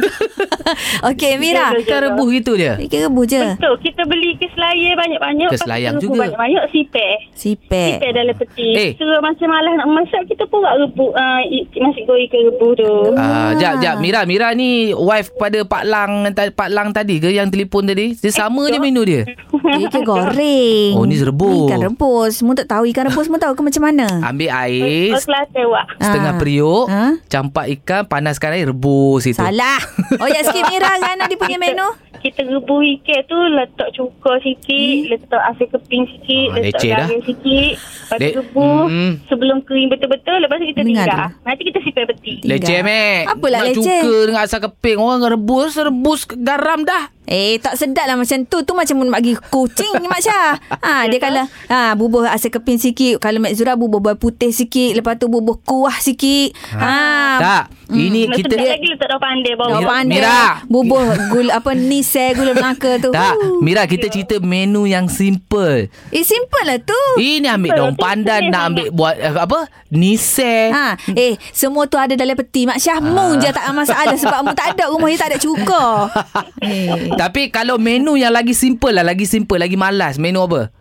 Okey 1.08 1.32
Mira 1.36 1.72
Ikan 1.74 1.98
rebus 2.04 2.28
gitu 2.32 2.52
je 2.54 2.72
Ikan 2.82 3.00
rebus 3.06 3.26
je 3.26 3.40
Betul. 3.56 3.74
Kita 3.80 4.02
beli 4.04 4.30
ke 4.36 4.46
selayar 4.50 4.94
banyak-banyak. 4.94 5.48
Ke 5.48 5.56
selayang 5.56 5.94
rebus 5.96 6.04
juga. 6.06 6.22
Banyak-banyak 6.26 6.64
sipeh. 6.70 7.14
Sipek 7.32 7.92
Sipeh 7.96 8.10
dalam 8.12 8.34
peti. 8.34 8.68
Eh. 8.70 8.80
Eh. 8.82 8.90
Kira 8.94 9.16
macam 9.18 9.46
malas 9.46 9.72
nak 9.74 9.88
masak, 9.88 10.22
kita 10.26 10.44
pun 10.46 10.60
buat 10.60 10.74
rebus. 10.78 11.10
Uh, 11.12 11.40
nasi 11.78 12.00
goreng 12.04 12.24
ikan 12.26 12.40
rebus 12.46 12.72
tu. 12.76 12.92
Ah, 13.14 13.50
jap 13.56 13.80
jap 13.80 13.96
Mira 13.98 14.24
Mira 14.24 14.52
ni 14.52 14.70
wife 14.92 15.32
pada 15.34 15.62
Pak 15.62 15.84
Lang 15.84 16.12
ta- 16.50 16.56
Pak 16.56 16.68
Lang 16.68 16.88
tadi 16.90 17.16
ke 17.16 17.30
yang 17.30 17.46
telefon 17.46 17.86
tadi? 17.86 18.12
Dia 18.12 18.30
sama 18.30 18.66
je 18.66 18.76
menu 18.76 19.02
dia. 19.02 19.22
Ikan 19.80 20.02
goreng 20.02 20.92
Oh, 20.92 21.04
ni 21.04 21.16
rebus. 21.16 21.68
Ikan 21.68 21.80
rebus 21.84 22.30
Semua 22.34 22.54
tak 22.54 22.68
tahu 22.68 22.84
Ikan 22.84 23.06
rebus 23.06 23.24
semua 23.24 23.38
tahu 23.38 23.54
ke 23.54 23.62
macam 23.62 23.82
mana 23.84 24.06
Ambil 24.20 24.48
Oh, 24.48 24.58
air 24.58 25.14
awak. 25.14 25.86
setengah 25.96 26.32
Ah. 26.32 26.38
periuk, 26.38 26.84
Ha? 26.86 27.04
campak 27.24 27.66
ikan, 27.72 28.02
panaskan 28.04 28.50
air, 28.52 28.66
rebus 28.66 29.24
itu. 29.24 29.36
Salah 29.36 29.78
Oh 30.20 30.26
ya 30.26 30.42
sikit 30.42 30.66
Mira 30.66 30.90
kan 30.96 31.16
Dia 31.20 31.36
punya 31.36 31.56
menu 31.56 31.86
Kita 32.18 32.42
rebus 32.42 32.84
ikan 32.98 33.20
tu 33.24 33.38
letak 33.50 33.88
cuka 33.90 34.32
sikit, 34.40 34.98
letak 35.08 35.40
asin 35.46 35.68
keping 35.70 36.04
sikit, 36.06 36.48
Ah, 36.50 36.56
letak 36.58 36.80
garam 36.82 37.08
sikit. 37.22 37.72
Lepas 37.80 38.18
tu 38.20 38.38
rebus 38.42 38.86
Hmm. 38.90 39.12
sebelum 39.24 39.56
kering 39.62 39.88
betul-betul, 39.88 40.36
lepas 40.38 40.56
tu 40.56 40.66
kita 40.66 40.82
Dengar 40.82 41.06
tinggal. 41.06 41.16
dulu. 41.30 41.46
Nanti 41.46 41.62
kita 41.64 41.78
sipeh 41.80 42.04
peti. 42.04 42.32
Leceh 42.42 42.80
mek. 42.82 43.22
Apalah 43.26 43.58
Nak 43.58 43.66
leceh? 43.70 43.80
cuka 44.02 44.10
dengan 44.26 44.42
asam 44.42 44.60
keping. 44.60 44.98
Orang 44.98 45.22
rebus, 45.22 45.72
rebus 45.74 46.20
garam 46.40 46.88
dah. 46.88 47.12
Eh 47.30 47.62
tak 47.62 47.78
sedap 47.78 48.10
lah 48.10 48.18
macam 48.18 48.42
tu 48.42 48.58
Tu 48.66 48.74
macam 48.74 49.06
nak 49.06 49.22
bagi 49.22 49.38
kucing 49.38 50.02
Mak 50.02 50.18
Syah 50.18 50.58
ha, 50.82 50.94
Dia 51.10 51.18
kalau 51.22 51.46
ha, 51.70 51.94
Bubuh 51.94 52.26
asam 52.26 52.50
keping 52.50 52.82
sikit 52.82 53.22
Kalau 53.22 53.38
Mak 53.38 53.54
Zura 53.54 53.78
bubuh 53.78 54.02
bawang 54.02 54.18
putih 54.18 54.50
sikit 54.50 54.98
Lepas 54.98 55.14
tu 55.22 55.30
bubuh 55.30 55.62
kuah 55.62 55.94
sikit 56.02 56.50
ha. 56.74 57.38
Tak. 57.38 57.64
Ini 57.94 58.26
Nak 58.26 58.34
kita... 58.34 58.54
sedap 58.58 58.70
lagi 58.74 58.86
letak 58.90 59.08
daun 59.10 59.22
pandai. 59.22 59.52
Daun 59.54 59.70
Mira- 59.70 59.90
pandai 59.94 60.18
Mira. 60.18 60.42
Bubuh 60.66 61.06
gula 61.30 61.50
Apa 61.62 61.70
ni 61.78 62.02
se 62.02 62.34
Gula 62.34 62.50
Melaka 62.50 62.98
tu 62.98 63.14
Tak. 63.14 63.34
Uh. 63.38 63.62
Mira, 63.62 63.86
kita 63.86 64.10
cerita 64.10 64.42
menu 64.42 64.90
yang 64.90 65.06
simple. 65.06 65.86
Eh 66.10 66.24
simple 66.26 66.62
lah 66.66 66.82
tu 66.82 67.02
Ini 67.22 67.46
ambil 67.54 67.70
daun 67.78 67.94
pandan, 67.94 68.50
nak 68.50 68.74
ambil 68.74 68.88
buat 68.90 69.14
eh, 69.14 69.30
apa? 69.38 69.70
Nise. 69.90 70.70
Ha, 70.70 70.94
eh 71.18 71.34
semua 71.50 71.90
tu 71.90 71.98
ada 71.98 72.14
dalam 72.14 72.38
peti 72.38 72.62
Mak 72.62 72.78
Syah 72.78 73.02
Mung 73.02 73.42
je 73.42 73.50
tak 73.50 73.66
ada 73.66 73.74
masalah 73.74 74.14
sebab 74.14 74.40
mu 74.46 74.54
tak 74.54 74.78
ada 74.78 74.86
rumah 74.86 75.10
dia 75.10 75.18
tak 75.18 75.34
ada 75.34 75.38
cuka. 75.42 75.84
eh. 76.62 77.10
Tapi 77.20 77.52
kalau 77.52 77.76
menu 77.76 78.16
yang 78.16 78.32
lagi 78.32 78.56
simple 78.56 78.90
lah, 78.90 79.04
lagi 79.04 79.28
simple, 79.28 79.60
lagi 79.60 79.76
malas, 79.76 80.16
menu 80.16 80.40
apa? 80.40 80.72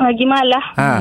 Lagi 0.00 0.24
malah. 0.24 0.64
Ha. 0.74 0.92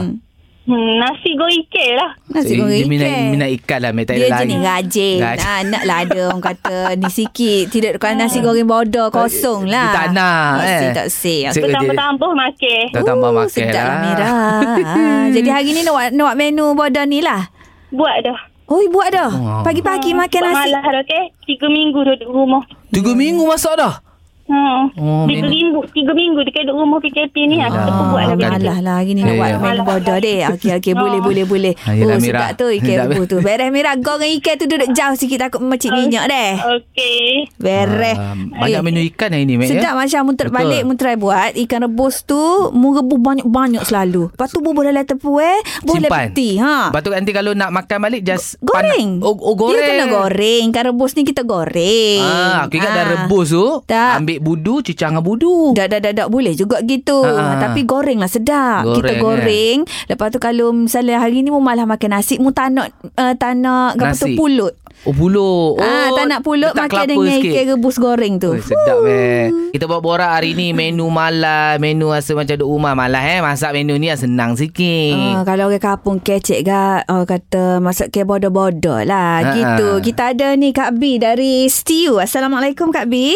Hmm, 0.69 1.01
nasi 1.01 1.33
goreng 1.33 1.65
ikan 1.65 1.89
lah. 1.97 2.11
Nasi 2.29 2.53
So, 2.53 2.61
goreng 2.61 2.77
dia 2.77 2.85
minat, 2.85 3.09
ikan. 3.09 3.25
minat 3.31 3.49
ikan 3.57 3.79
lah. 3.79 3.91
Tak 3.95 4.13
Dia 4.13 4.27
jenis 4.35 4.37
lain. 4.53 4.61
rajin. 4.61 5.17
Rajin. 5.17 5.41
Ha, 5.41 5.53
nak 5.65 5.83
lah 5.83 5.97
ada 6.03 6.19
orang 6.27 6.41
kata 6.43 6.77
ni 6.93 7.09
sikit. 7.09 7.63
Tidak 7.71 7.91
kalau 7.97 8.15
nasi 8.19 8.37
goreng 8.37 8.69
bodoh 8.69 9.07
kosong 9.09 9.65
lah. 9.65 9.87
Dia 9.87 9.97
tak 9.97 10.07
nak, 10.13 10.51
eh. 10.61 10.81
tak 10.93 11.07
dia- 11.55 11.73
Bertambah-tambah 11.73 12.31
makan. 12.35 12.83
Tak 12.91 13.01
tambah 13.01 13.29
Uh, 13.29 13.35
makan 13.39 13.49
sedap 13.49 13.81
lah. 13.81 13.97
Mira. 14.03 14.27
Ha, 14.27 14.93
Jadi 15.31 15.49
hari 15.49 15.69
ni 15.73 15.81
nak 15.81 15.93
buat, 15.95 16.07
nak 16.11 16.23
buat 16.27 16.37
menu 16.37 16.65
bodoh 16.75 17.05
ni 17.07 17.19
lah. 17.23 17.41
Buat 17.89 18.15
dah. 18.21 18.39
Oh, 18.69 18.83
buat 18.93 19.09
dah. 19.09 19.31
Oh. 19.31 19.61
Pagi-pagi 19.65 20.13
makan 20.13 20.41
nasi. 20.43 20.69
malah 20.69 20.83
dah, 20.83 21.01
okey? 21.01 21.23
Tiga 21.47 21.65
minggu 21.65 21.97
duduk 22.03 22.29
rumah. 22.29 22.61
Tiga 22.91 23.17
minggu 23.17 23.41
masak 23.41 23.73
dah? 23.73 24.05
Hmm. 24.49 24.89
Oh, 24.97 25.23
tiga 25.23 25.45
minggu, 25.45 25.79
tiga 25.93 26.11
minggu 26.11 26.41
dekat 26.41 26.65
duduk 26.65 26.81
rumah 26.81 26.97
PKP 26.97 27.35
ni. 27.45 27.61
Aku 27.61 27.69
ah, 27.71 28.09
buat 28.09 28.25
lah. 28.33 28.57
Alah 28.57 28.77
lah 28.81 28.95
hari 28.97 29.13
ni 29.13 29.21
nak 29.21 29.37
buat 29.37 29.51
menu 29.55 29.81
bodoh 29.83 30.17
deh. 30.17 30.41
Okey 30.49 30.71
okey 30.75 30.93
boleh 30.93 31.19
Oh. 31.19 31.23
boleh 31.23 31.45
boleh. 31.45 31.73
Ah, 31.79 31.93
oh 31.93 32.17
Mira. 32.17 32.49
sedap 32.49 32.51
tu 32.55 32.65
ikan 32.71 32.95
Sedap. 33.05 33.29
tu. 33.29 33.37
Beres 33.39 33.69
Mira 33.69 33.93
goreng 33.95 34.33
ikan 34.35 34.55
tu 34.55 34.65
duduk 34.65 34.89
jauh 34.89 35.13
sikit 35.13 35.37
takut 35.39 35.61
memecik 35.61 35.91
minyak 35.91 36.25
deh. 36.25 36.51
Okey. 36.57 37.45
Beres. 37.55 38.17
Ah, 38.17 38.33
banyak 38.33 38.73
Eh, 38.73 38.83
menu 38.83 38.99
ikan 39.07 39.29
hari 39.29 39.45
ni, 39.45 39.53
Mek. 39.55 39.69
Sedap 39.69 39.93
ya? 39.93 39.99
macam 39.99 40.19
mu 40.23 40.33
ter- 40.33 40.47
Betul. 40.47 40.57
balik 40.57 40.81
mu 40.83 40.93
try 40.95 41.13
buat 41.13 41.51
ikan 41.55 41.79
rebus 41.85 42.15
tu 42.23 42.41
mu 42.71 42.89
rebus 42.91 43.19
banyak-banyak 43.19 43.83
selalu. 43.83 44.33
Lepas 44.33 44.49
tu 44.49 44.59
bubuh 44.59 44.81
dalam 44.81 45.03
tepung 45.03 45.37
boleh 45.85 46.09
Simpan. 46.09 46.33
peti. 46.33 46.57
Ha. 46.57 46.89
Lepas 46.89 47.01
tu 47.01 47.11
nanti 47.11 47.29
kalau 47.29 47.53
nak 47.53 47.69
makan 47.69 47.97
balik 48.01 48.21
just 48.23 48.57
Goreng. 48.59 49.21
Oh, 49.21 49.35
oh 49.35 49.53
goreng. 49.53 49.77
Dia 49.77 49.93
kena 49.93 50.05
goreng. 50.09 50.63
Ikan 50.67 50.83
rebus 50.89 51.13
ni 51.13 51.21
kita 51.21 51.43
goreng. 51.43 52.19
Ah, 52.19 52.65
aku 52.65 52.75
ingat 52.75 52.89
dah 52.89 53.03
Ah. 53.03 53.09
rebus 53.15 53.47
tu. 53.49 53.65
Tak. 53.85 54.13
Ambil 54.17 54.38
budu, 54.41 54.81
cicang 54.81 55.15
dengan 55.15 55.23
budu. 55.25 55.75
Dak 55.75 55.87
dak 55.91 56.01
dak 56.03 56.13
dak 56.15 56.27
boleh 56.27 56.53
juga 56.55 56.81
gitu. 56.83 57.21
Ha, 57.23 57.31
ha. 57.31 57.59
Tapi 57.69 57.85
goreng 57.85 58.19
lah 58.19 58.31
sedap. 58.31 58.87
Goreng, 58.87 58.97
Kita 58.99 59.13
goreng. 59.19 59.77
Lepas 60.07 60.27
tu 60.33 60.39
kalau 60.41 60.73
misalnya 60.73 61.21
hari 61.21 61.43
ni 61.43 61.51
mu 61.51 61.61
malah 61.61 61.85
makan 61.85 62.17
nasi, 62.17 62.39
mu 62.41 62.55
tak 62.55 62.73
nak 62.73 62.91
uh, 63.19 63.33
tak 63.35 63.59
nak 63.59 63.99
apa 63.99 64.15
tu 64.15 64.33
pulut. 64.33 64.73
Oh, 65.07 65.15
pulut. 65.15 65.79
Oh, 65.79 65.83
ah, 65.83 66.11
tak 66.11 66.27
nak 66.27 66.43
pulut 66.43 66.75
makan 66.75 67.07
dengan 67.07 67.39
sikit. 67.39 67.55
ikan 67.55 67.65
rebus 67.71 67.95
goreng 68.03 68.35
tu. 68.35 68.51
Oh, 68.51 68.59
sedap 68.59 68.99
eh. 69.07 69.47
Kita 69.71 69.87
buat 69.87 70.03
borak 70.03 70.27
hari 70.27 70.59
ni 70.59 70.75
menu 70.75 71.07
malam, 71.07 71.79
menu 71.79 72.11
rasa 72.11 72.35
macam 72.35 72.59
duduk 72.59 72.67
rumah 72.67 72.99
malah 72.99 73.23
eh. 73.23 73.39
Masak 73.39 73.71
menu 73.71 73.95
ni 73.95 74.11
senang 74.19 74.59
sikit. 74.59 75.39
Ah, 75.39 75.47
kalau 75.47 75.71
orang 75.71 75.79
kampung 75.79 76.19
kecek 76.19 76.67
ga 76.67 77.07
oh, 77.07 77.23
kata 77.23 77.79
masak 77.79 78.11
ke 78.11 78.27
bodoh-bodoh 78.27 78.99
lah 79.07 79.39
Ha, 79.39 79.55
gitu. 79.55 80.03
Kita 80.03 80.35
ada 80.35 80.51
ni 80.59 80.75
Kak 80.75 80.99
B 80.99 81.15
dari 81.15 81.71
Stew. 81.71 82.19
Assalamualaikum 82.19 82.91
Kak 82.91 83.07
B. 83.07 83.31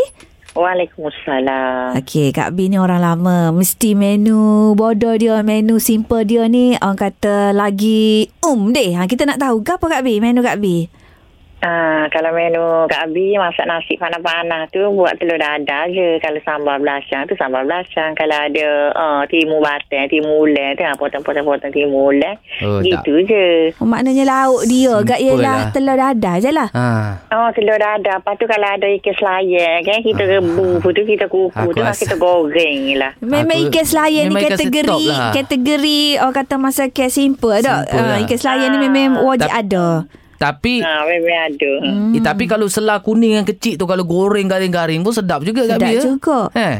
Waalaikumsalam. 0.53 1.97
Okey, 1.97 2.29
Kak 2.29 2.53
B 2.53 2.69
ni 2.69 2.77
orang 2.77 3.01
lama. 3.01 3.49
Mesti 3.49 3.97
menu 3.97 4.73
bodoh 4.77 5.17
dia, 5.17 5.41
menu 5.41 5.81
simple 5.81 6.21
dia 6.29 6.45
ni 6.45 6.77
orang 6.77 6.97
kata 6.97 7.57
lagi 7.57 8.29
um 8.45 8.69
deh. 8.69 8.93
Ha, 8.93 9.09
kita 9.09 9.25
nak 9.25 9.41
tahu 9.41 9.65
apa 9.65 9.85
Kak 9.97 10.03
B? 10.05 10.21
Menu 10.21 10.45
Kak 10.45 10.61
B. 10.61 10.85
Ah, 11.63 12.11
kalau 12.11 12.35
menu 12.35 12.59
Kak 12.85 13.07
Abi 13.07 13.39
masak 13.39 13.63
nasi 13.63 13.95
panas-panas 13.95 14.67
tu 14.67 14.83
buat 14.91 15.15
telur 15.15 15.39
dadar 15.39 15.87
je. 15.87 16.19
Kalau 16.19 16.43
sambal 16.43 16.75
belasang 16.77 17.23
tu 17.23 17.33
sambal 17.33 17.63
belasang. 17.63 18.11
Kalau 18.13 18.35
ada 18.35 18.67
uh, 18.91 19.21
timun 19.25 19.63
batang, 19.63 20.11
timun 20.11 20.43
ulang 20.43 20.75
tu 20.75 20.83
ah, 20.83 20.91
potong-potong-potong 20.93 21.71
timun 21.71 22.11
ulang. 22.11 22.35
Oh, 22.59 22.83
gitu 22.83 23.23
je. 23.23 23.71
Oh, 23.79 23.87
maknanya 23.87 24.27
lauk 24.27 24.67
dia 24.67 24.91
Kak 25.01 25.15
Simple 25.15 25.39
ialah 25.39 25.57
lah. 25.57 25.71
telur 25.71 25.95
dadar 25.95 26.35
je 26.37 26.51
lah. 26.51 26.67
Ha. 26.69 26.85
Oh, 27.31 27.49
telur 27.51 27.77
dadar. 27.77 28.19
Lepas 28.19 28.35
tu 28.35 28.43
kalau 28.43 28.67
ada 28.67 28.87
ikan 28.91 29.15
selayar 29.15 29.73
kan, 29.81 29.97
kita 30.03 30.23
rebus. 30.27 30.77
Lepas 30.77 30.91
tu 30.91 31.03
kita 31.07 31.25
kuku. 31.25 31.63
Tu 31.71 31.79
lah 31.79 31.89
rasa- 31.89 32.03
kita 32.03 32.15
goreng 32.19 32.99
lah. 32.99 33.11
Memang 33.17 33.71
ikan 33.71 33.85
selayar 33.87 34.27
ni 34.27 34.35
kategori 34.35 35.03
lah. 35.07 35.31
kategori 35.31 35.99
orang 36.19 36.35
kata 36.35 36.55
masak 36.59 36.91
simple 37.07 37.55
tak? 37.57 37.87
Simple 37.87 37.95
Uh, 37.95 38.07
lah. 38.09 38.17
ikan 38.19 38.37
selayar 38.37 38.67
ni 38.67 38.77
memang 38.83 39.23
wajib 39.23 39.47
Tap- 39.47 39.63
ada. 39.63 39.87
Tapi 40.37 40.83
Ha, 40.83 41.07
memang 41.07 41.51
ada. 41.51 41.73
Hmm. 41.83 42.11
Eh, 42.13 42.21
tapi 42.21 42.43
kalau 42.45 42.67
selah 42.67 42.99
kuning 42.99 43.39
yang 43.39 43.47
kecil 43.47 43.75
tu 43.75 43.85
kalau 43.85 44.03
goreng 44.03 44.47
garing-garing 44.47 45.01
pun 45.01 45.11
sedap 45.11 45.41
juga 45.41 45.63
Sedap 45.65 45.79
juga. 45.81 46.37
Eh. 46.55 46.75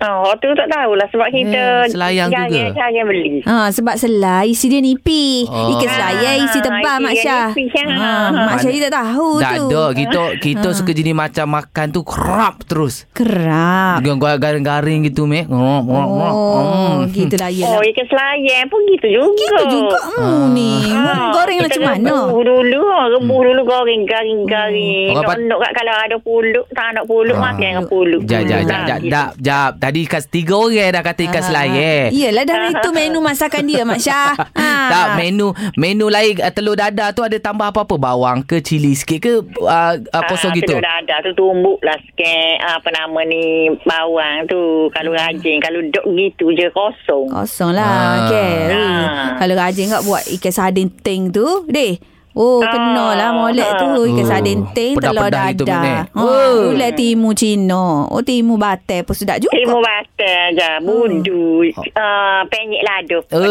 Oh, 0.00 0.32
tu 0.40 0.48
tak 0.54 0.64
tahulah 0.66 1.04
sebab 1.06 1.28
kita 1.28 1.84
Eh, 1.84 1.92
selayang 1.92 2.32
jangan, 2.32 2.48
juga. 2.48 2.72
Jangan 2.72 3.04
beli. 3.04 3.44
Ha, 3.44 3.68
sebab 3.68 3.94
selai 3.94 4.48
isi 4.48 4.66
dia 4.66 4.80
nipi. 4.80 5.44
Oh. 5.44 5.76
Ikan 5.76 5.88
selayar 5.90 6.34
isi 6.40 6.56
Ah, 6.56 6.64
tebal 6.64 6.96
Mak 6.98 7.14
Syah. 7.14 7.48
ya. 7.52 7.84
Ha, 7.84 8.10
Mak 8.32 8.56
Syah 8.58 8.80
tak 8.80 8.92
tahu 8.96 9.28
Tak 9.38 9.52
tu. 9.54 9.66
ada. 9.68 9.82
Kita 9.92 10.22
kita 10.40 10.68
Ha. 10.68 10.74
suka 10.74 10.90
jenis 10.90 11.12
macam 11.12 11.46
makan 11.52 11.86
tu 11.90 12.00
kerap 12.00 12.64
terus. 12.64 13.04
Kerap. 13.12 14.00
Dengan 14.00 14.16
garing-garing 14.16 15.04
gitu, 15.04 15.28
Mek. 15.28 15.52
Oh, 15.52 15.84
Oh, 15.84 17.04
itulah 17.04 17.46
Oh, 17.46 17.52
yelah. 17.52 17.80
ikan 17.90 18.06
selayar 18.08 18.62
pun 18.66 18.80
gitu 18.88 19.06
juga. 19.10 19.36
Gitu 19.36 19.64
juga 19.70 20.00
hmm, 20.16 20.44
ni. 20.50 20.72
Ah, 20.90 21.28
Goreng 21.30 21.58
macam 21.60 21.82
mana? 21.82 22.14
Rebus 22.24 22.40
dulu, 22.42 22.80
ah, 22.88 23.04
rebus 23.10 23.40
dulu 23.42 23.60
goreng 23.64 24.02
garing-garing. 24.08 25.12
Nak 25.12 25.28
nak 25.44 25.70
kalau 25.72 25.94
ada 25.94 26.16
pulut, 26.16 26.64
tak 26.72 26.96
nak 26.96 27.04
pulut 27.04 27.36
Ah. 27.36 27.52
makan 27.52 27.60
dengan 27.60 27.84
pulut. 27.84 28.20
Jap, 28.24 28.48
jap, 28.48 28.60
jap, 28.62 28.78
Ah, 28.78 28.86
jap, 28.86 28.98
gitu. 28.98 29.12
jap, 29.12 29.30
jap. 29.36 29.70
Tadi 29.90 30.06
ikan 30.06 30.22
tiga 30.30 30.54
orang 30.54 30.94
dah 30.94 31.02
kata 31.02 31.26
ikan 31.26 31.42
selayar. 31.42 32.14
Yelah 32.14 32.46
dah 32.46 32.70
itu 32.70 32.88
menu 32.94 33.18
masakan 33.18 33.66
dia 33.66 33.82
Mak 33.82 33.98
Syah. 33.98 34.38
Ha. 34.60 34.86
Tak 34.92 35.06
menu 35.18 35.50
menu 35.74 36.06
lain 36.06 36.38
uh, 36.38 36.52
telur 36.54 36.78
dadar 36.78 37.10
tu 37.10 37.26
ada 37.26 37.34
tambah 37.42 37.66
apa-apa 37.66 37.98
bawang 37.98 38.46
ke 38.46 38.62
cili 38.62 38.94
sikit 38.94 39.18
ke 39.18 39.32
uh, 39.58 39.94
uh, 39.98 40.22
kosong 40.30 40.54
Ah, 40.54 40.58
gitu. 40.62 40.72
Telur 40.78 40.86
dadah 40.86 41.18
tu 41.26 41.30
tumbuk 41.34 41.82
lah 41.82 41.98
sikit. 41.98 42.56
Apa 42.60 42.86
nama 42.94 43.20
ni 43.26 43.66
bawang 43.82 44.46
tu. 44.46 44.86
Kalau 44.94 45.10
rajin. 45.10 45.58
Kalau 45.58 45.82
dok 45.82 46.06
gitu 46.14 46.54
je 46.54 46.70
kosong. 46.70 47.34
Kosong 47.34 47.74
lah 47.74 47.90
Ah. 47.90 48.14
okay. 48.30 48.52
Ah. 48.70 49.26
Kalau 49.42 49.54
rajin 49.58 49.90
kat 49.90 50.02
buat 50.06 50.22
ikan 50.38 50.52
sardin 50.54 50.86
ting 51.02 51.34
tu 51.34 51.66
Deh 51.66 51.98
Oh, 52.32 52.58
Ah. 52.58 52.70
kena 52.70 53.06
lah 53.12 53.30
molek 53.32 53.66
tu 53.74 53.84
ikan 53.84 54.22
Oh, 54.22 54.24
sardin 54.24 54.60
ting 54.70 54.94
telur 54.94 55.26
dadah. 55.26 56.06
Ha, 56.06 56.14
Oh. 56.14 56.70
Gulai 56.70 56.92
timu 56.92 57.32
Cina. 57.32 58.06
Oh, 58.06 58.20
timu 58.20 58.54
batai 58.54 59.02
pun 59.02 59.12
sedap 59.12 59.38
juga. 59.38 59.50
Timu 59.50 59.76
batal 59.76 60.44
je. 60.52 60.70
Budu. 60.80 61.42
Uh, 61.90 62.40
penyek 62.46 62.82
lado. 62.82 63.18
Oh, 63.28 63.42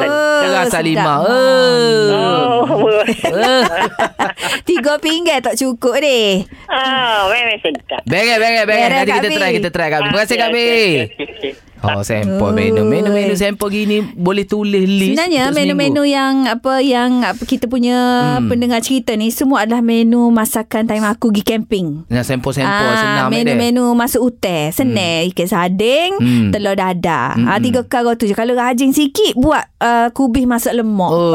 Oh, 0.00 0.48
rasa 0.50 0.70
sedap. 0.74 0.82
lima. 0.82 1.14
Oh. 1.20 2.64
Oh. 2.64 3.04
Tiga 4.64 4.96
pinggan 4.96 5.40
tak 5.40 5.54
cukup 5.54 6.00
deh. 6.00 6.48
Ah, 6.66 7.28
memang 7.28 7.60
sedap. 7.60 8.00
Bengek, 8.04 8.36
bengek, 8.36 8.64
bengek. 8.64 8.88
Beres, 8.88 8.96
Nanti 8.96 9.04
Kak 9.06 9.16
kita 9.20 9.28
try, 9.30 9.50
kita 9.52 9.68
try 9.68 9.88
Kak. 9.88 10.00
Terima 10.02 10.18
kasih 10.18 10.36
Kak 10.38 10.50
Bi. 10.50 10.68
Oh, 11.86 12.00
sampel 12.00 12.40
Oh. 12.40 12.50
menu. 12.50 12.82
Menu-menu 12.82 13.34
sampel 13.34 13.68
gini 13.68 13.96
boleh 14.10 14.42
tulis 14.42 14.80
list. 14.80 15.12
Sebenarnya 15.12 15.50
menu-menu 15.50 16.02
yang 16.02 16.46
apa 16.46 16.78
yang 16.78 17.20
apa 17.20 17.40
kita 17.40 17.64
punya 17.64 17.96
Hmm. 18.36 18.48
pendengar 18.48 18.80
cerita 18.80 19.12
ni 19.12 19.28
semua 19.28 19.62
adalah 19.62 19.80
menu 19.80 20.28
masakan 20.28 20.84
time 20.84 21.02
aku 21.02 21.28
pergi 21.28 21.42
camping. 21.46 21.86
Yang 22.08 22.24
sampel-sampel 22.30 22.86
Ah, 22.86 22.96
senang 22.96 23.28
menu-menu 23.28 23.84
masuk 23.92 24.20
hotel 24.24 24.70
Senang 24.70 25.26
Ikan 25.26 25.44
sarding 25.44 26.10
Hmm. 26.16 26.48
Telur 26.48 26.72
dadah 26.72 27.34
Hmm, 27.34 27.46
ah, 27.46 27.56
hmm. 27.56 27.62
Tiga 27.62 27.78
perkara 27.82 28.14
tu 28.14 28.24
je 28.24 28.32
Kalau 28.32 28.52
rajin 28.52 28.90
sikit 28.90 29.34
Buat 29.34 29.64
uh, 29.78 30.08
kubis 30.10 30.44
masak 30.44 30.72
lemak 30.72 31.10
Oh, 31.10 31.32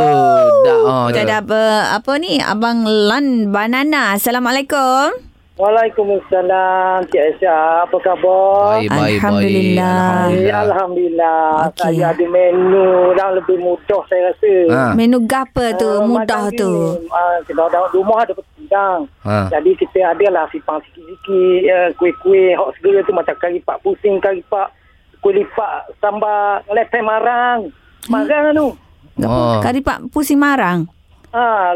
dah. 0.64 0.80
Oh, 0.80 1.06
Kita 1.08 1.22
ada 1.22 1.36
apa, 1.40 1.62
apa 1.94 2.12
ni 2.16 2.38
Abang 2.38 2.84
Lan 2.84 3.50
Banana 3.50 4.16
Assalamualaikum 4.16 5.29
Waalaikumsalam 5.60 7.04
Cik 7.12 7.19
Aisyah 7.19 7.84
Apa 7.84 7.98
khabar? 8.00 8.80
Baik, 8.80 8.88
baik, 8.88 8.95
baik. 8.95 9.17
Alhamdulillah. 9.19 10.00
Eh, 10.32 10.48
Alhamdulillah. 10.48 10.56
Alhamdulillah 10.56 11.43
Okey. 11.67 11.84
Saya 11.84 12.06
ada 12.10 12.26
menu 12.26 12.88
yang 13.12 13.32
lebih 13.36 13.58
mudah 13.60 14.02
saya 14.08 14.32
rasa 14.32 14.54
Ha. 14.72 14.82
Menu 14.95 15.19
gapa 15.22 15.76
tu 15.76 15.84
Ah, 15.86 16.00
Mudah 16.00 16.43
tu 16.56 16.72
ah, 17.12 17.38
Kita 17.43 17.60
dalam 17.67 17.91
rumah 17.91 18.24
ada 18.24 18.32
petidang 18.32 19.04
Ha. 19.28 19.52
Jadi 19.52 19.76
kita 19.76 20.00
ada 20.08 20.26
lah 20.32 20.45
Sipang 20.48 20.80
sikit-sikit 20.80 21.62
uh, 21.67 21.89
Kuih-kuih 21.93 22.56
Hot 22.56 22.72
segera 22.80 23.04
tu 23.04 23.12
Macam 23.12 23.36
kari 23.36 23.60
pak 23.60 23.84
pusing 23.84 24.15
Kari 24.17 24.39
pak 24.48 24.72
Kuih 25.19 25.36
lipat 25.36 25.91
Sambal 26.00 26.63
Lepeh 26.72 27.04
marang 27.04 27.67
Marang 28.08 28.56
tu 28.56 28.67
Gapa? 29.19 29.28
Oh. 29.28 29.60
Kari 29.60 29.84
pak 29.84 30.08
pusing 30.08 30.39
marang 30.39 30.88
ha, 31.36 31.76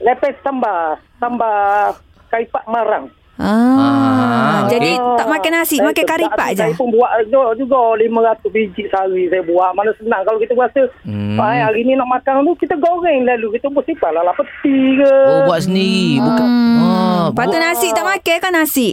Lepeh 0.00 0.32
sambal 0.40 0.96
Sambal 1.20 1.92
Kari 2.28 2.48
pak 2.48 2.64
marang 2.64 3.12
Ah, 3.38 3.46
Ah, 3.78 4.60
jadi 4.66 4.98
Ah, 4.98 5.14
tak 5.14 5.30
makan 5.30 5.52
nasi, 5.54 5.78
saya 5.78 5.86
makan 5.86 6.04
kari 6.04 6.26
pak 6.28 6.48
je. 6.52 6.60
Saya 6.60 6.74
pun 6.74 6.90
buat 6.90 7.10
juga, 7.24 7.54
juga 7.54 7.78
500 7.94 8.50
biji 8.50 8.82
sehari 8.84 9.30
saya 9.30 9.42
buat. 9.42 9.70
Mana 9.72 9.94
senang 9.94 10.22
kalau 10.22 10.38
kita 10.38 10.52
rasa 10.52 10.82
Hmm. 11.06 11.38
hmm. 11.38 11.38
hari 11.38 11.80
ni 11.82 11.94
nak 11.94 12.10
makan 12.10 12.42
tu 12.42 12.58
kita 12.58 12.74
goreng 12.74 13.22
lalu 13.22 13.54
kita 13.54 13.70
pun 13.70 13.82
simpan 13.82 14.10
lah 14.12 14.34
peti 14.34 14.74
ke. 14.98 15.12
Oh, 15.24 15.40
buat 15.46 15.60
sendiri. 15.62 16.18
Bukan. 16.20 16.46
Hmm. 16.46 16.78
Ah, 16.80 17.24
Lepas 17.30 17.44
tu 17.44 17.50
buat- 17.52 17.64
nasi 17.64 17.86
tak 17.90 18.04
makan 18.04 18.36
kan 18.38 18.52
nasi? 18.52 18.88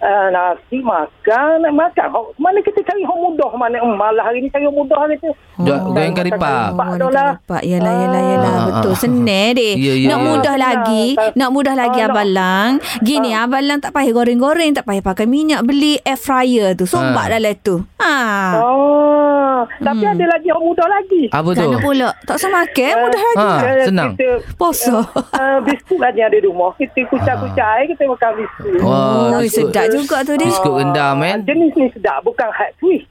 Uh, 0.00 0.32
nasi 0.32 0.80
makan, 0.80 1.60
nak 1.60 1.72
makan. 1.72 2.08
Hok- 2.08 2.32
Mana 2.34 2.58
kita 2.60 2.80
cari 2.80 3.04
hok 3.04 3.20
mudah 3.20 3.52
mana? 3.52 3.76
Hmm, 3.78 3.94
malah 3.94 4.24
hari 4.24 4.40
ni 4.40 4.48
cari 4.48 4.64
hok 4.64 4.72
mudah 4.74 4.96
hari 4.96 5.20
tu. 5.20 5.28
Jual- 5.60 5.76
goreng 5.86 6.16
kari 6.16 6.32
pak. 6.32 6.72
Pak 6.72 6.88
Oh, 6.96 7.12
lah. 7.12 7.36
Pak, 7.38 7.60
yalah, 7.62 7.94
yalah, 7.98 8.22
yalah. 8.26 8.48
Ah, 8.50 8.64
Betul, 8.66 8.90
ah, 8.90 8.96
senang 8.96 9.52
deh. 9.52 9.74
Ya, 9.78 9.92
ya, 9.94 10.08
nak 10.08 10.16
ya. 10.16 10.24
mudah 10.24 10.54
Ah, 10.54 10.62
lagi, 10.62 11.04
senang. 11.12 11.32
nak 11.36 11.50
mudah 11.50 11.74
lagi 11.74 11.92
Ah, 11.94 12.02
nak- 12.02 12.10
Abang 12.10 12.30
Lang. 12.32 12.70
Gini, 13.00 13.30
Abang 13.30 13.60
Lang 13.62 13.78
tak 13.78 13.92
payah 13.92 14.08
goreng-goreng, 14.10 14.72
tak 14.72 14.84
payah 14.84 15.04
pakai 15.04 15.26
minyak, 15.26 15.60
beli 15.62 16.00
air 16.00 16.16
fryer 16.16 16.72
tu. 16.72 16.84
Sombak 16.84 17.26
Ah. 17.26 17.30
dalam 17.30 17.54
tu. 17.60 17.84
Ha. 18.00 18.14
Oh, 18.56 19.29
tapi 19.78 20.04
ada 20.04 20.24
lagi 20.26 20.48
hok 20.48 20.62
mudah 20.62 20.86
lagi. 20.86 21.22
Apa 21.28 21.48
tu? 21.50 21.60
Kana 21.62 21.76
pula. 21.78 22.08
Tak 22.22 22.34
usah 22.36 22.50
makan, 22.50 22.94
mudah 22.98 23.22
lagi. 23.22 23.38
Ha, 23.38 23.48
Eh, 23.72 23.84
senang. 23.84 24.10
Kita, 24.12 24.28
Poso. 24.54 24.98
uh, 25.40 25.58
biskut 25.60 26.00
aja 26.00 26.22
ada 26.22 26.34
di 26.34 26.44
rumah. 26.44 26.70
Kita 26.74 27.00
kucak-kucak 27.06 27.66
air, 27.74 27.84
kita 27.88 28.02
makan 28.06 28.30
biskut. 28.36 28.72
Wah, 28.80 28.98
Oh, 29.30 29.40
biskut. 29.40 29.68
sedap 29.68 29.86
juga 29.88 30.16
tu 30.22 30.32
dia. 30.34 30.46
Biskut 30.46 30.74
rendah, 30.76 31.10
men. 31.12 31.32
Ah, 31.32 31.38
Jenis 31.42 31.72
ni 31.74 31.86
sedap. 31.90 32.20
Bukan 32.22 32.48
hat 32.48 32.72
twist. 32.78 33.08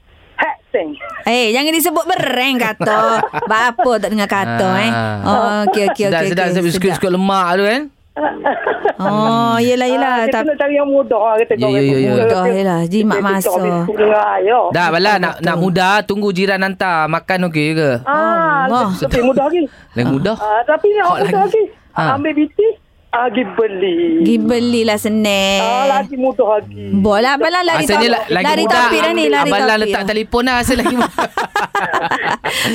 Eh, 1.22 1.52
jangan 1.52 1.72
disebut 1.74 2.04
bereng 2.06 2.56
kata. 2.56 3.20
Bapa 3.50 3.92
tak 3.98 4.08
dengar 4.08 4.24
kata 4.24 4.64
Ah. 4.64 4.80
eh. 4.80 4.90
Oh, 5.20 5.40
okey 5.66 5.84
okey 5.90 6.04
Sedap, 6.06 6.20
okey. 6.22 6.30
sedap, 6.30 6.46
sedap. 6.48 6.62
Biskut-biskut 6.64 7.10
lemak 7.10 7.46
tu 7.52 7.64
kan? 7.66 7.82
Oh, 9.00 9.56
yelah 9.56 9.88
yelah. 9.88 10.12
Ah, 10.12 10.24
kita 10.28 10.36
Tapi 10.36 10.48
nak 10.52 10.56
cari 10.60 10.74
yang 10.76 10.88
mudah. 10.88 11.22
Kita 11.40 11.52
Ya, 11.56 11.68
ya, 11.72 11.80
ya, 11.80 11.96
ya. 11.96 12.12
Mudah, 12.12 12.44
yelah. 12.52 12.80
Jimat 12.84 13.18
masa. 13.24 13.50
Dah, 14.70 14.86
Bala 14.92 15.12
nak 15.16 15.34
nak 15.40 15.56
mudah 15.56 16.04
tunggu 16.04 16.28
jiran 16.30 16.60
hantar 16.60 17.08
makan 17.08 17.48
okey 17.48 17.72
ke? 17.72 17.90
Ah, 18.04 18.68
Allah. 18.68 18.92
lebih 18.92 19.22
mudah 19.24 19.44
lagi. 19.48 19.62
Lagi 19.96 20.10
mudah. 20.10 20.36
Ah, 20.36 20.60
tapi 20.68 20.86
Hot 21.00 21.24
mudah 21.24 21.40
lagi. 21.48 21.64
lagi. 21.64 21.64
Ah. 21.90 22.14
Ambil 22.14 22.32
biti, 22.38 22.66
ah, 23.12 23.26
pergi 23.26 23.42
beli. 23.44 24.36
Belilah 24.40 24.96
senang. 24.96 25.60
Ah, 25.60 25.84
lagi 25.92 26.14
mudah 26.14 26.58
lagi. 26.58 26.90
Bola 26.92 27.34
Abang 27.34 27.50
Lang 27.50 27.64
lari 27.64 27.84
Asalnya 27.84 28.08
lagi 28.24 28.44
lari 28.44 28.64
mudah. 28.64 28.76
topik 28.80 29.00
dah 29.00 29.12
ni. 29.12 29.24
Lari 29.26 29.42
Abang 29.46 29.60
topik 29.62 29.78
letak 29.80 30.02
telefon 30.06 30.42
dah. 30.42 30.54
Asal 30.56 30.76
lagi 30.76 30.94
mudah. 30.94 31.10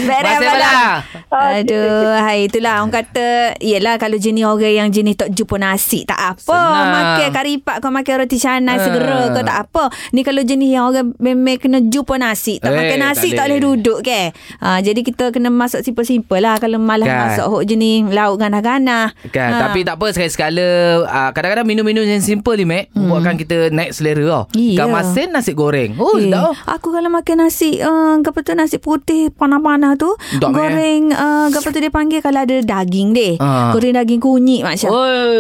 Beres 0.05 0.35
Abang 0.35 0.57
Lang. 0.57 0.83
Bala. 1.25 1.55
Aduh, 1.55 2.15
hai 2.17 2.39
itulah 2.45 2.79
orang 2.79 2.93
kata, 2.93 3.27
yelah 3.59 3.95
kalau 3.95 4.15
jenis 4.15 4.43
orang 4.43 4.71
yang 4.73 4.89
jenis 4.89 5.15
tak 5.17 5.29
jumpa 5.29 5.55
nasi, 5.57 6.03
tak 6.03 6.15
apa. 6.33 6.39
Senang. 6.47 6.87
Makan 6.87 7.29
kari 7.29 7.53
pak 7.57 7.75
kau 7.79 7.91
makan 7.91 8.13
roti 8.17 8.37
canai 8.37 8.73
Ah. 8.73 8.81
segera 8.81 9.19
ke 9.29 9.41
tak 9.41 9.57
apa. 9.61 9.83
Ni 10.11 10.21
kalau 10.21 10.41
jenis 10.41 10.69
yang 10.69 10.85
orang 10.85 11.11
memang 11.17 11.57
kena 11.57 11.79
jumpa 11.81 12.15
nasi. 12.15 12.57
Tak 12.57 12.69
Eh, 12.69 12.75
makan 12.77 12.97
nasi 13.01 13.27
tak 13.29 13.37
tak 13.37 13.45
boleh 13.45 13.57
boleh. 13.57 13.75
duduk 13.77 13.99
ke. 14.01 14.21
Ha, 14.59 14.79
jadi 14.79 14.99
kita 15.01 15.25
kena 15.29 15.49
masak 15.49 15.81
simple-simple 15.81 16.39
lah. 16.39 16.55
Kalau 16.55 16.77
malah 16.77 17.03
Kan. 17.03 17.19
masak 17.25 17.45
hok 17.45 17.63
jenis 17.63 17.83
lauk 18.09 18.35
ganah-ganah. 18.37 19.11
Kan, 19.27 19.49
Ha. 19.49 19.59
tapi 19.61 19.83
tak 19.83 19.95
apa 19.95 20.07
sekali-sekala 20.27 20.65
uh, 21.03 21.29
kadang-kadang 21.31 21.65
minum-minum 21.65 22.01
yang 22.01 22.19
simple 22.19 22.53
ni 22.53 22.63
Mac 22.63 22.89
hmm. 22.89 23.05
buatkan 23.05 23.35
kita 23.35 23.69
naik 23.69 23.91
selera 23.91 24.23
tau. 24.25 24.43
Ya. 24.51 24.75
Ikan 24.75 24.89
masin 24.89 25.27
nasi 25.29 25.51
goreng. 25.51 25.93
Oh, 25.95 26.15
Eh, 26.15 26.25
sedap. 26.25 26.41
oh. 26.43 26.55
aku 26.65 26.89
kalau 26.89 27.09
makan 27.09 27.35
nasi 27.39 27.77
uh, 27.77 28.17
apa 28.17 28.39
tu 28.39 28.51
nasi 28.51 28.77
putih 28.77 29.29
panah-panah 29.29 29.95
tu 29.95 30.09
Mek. 30.35 30.47
goreng 30.47 31.01
uh, 31.09 31.47
apa 31.47 31.67
tu 31.67 31.77
dia 31.77 31.89
panggil 31.89 32.19
kalau 32.19 32.39
ada 32.39 32.55
daging 32.57 33.11
deh. 33.11 33.33
Ah. 33.37 33.71
Goreng 33.71 33.93
daging 33.93 34.19
kunyit. 34.19 34.61
Oi. 34.65 34.79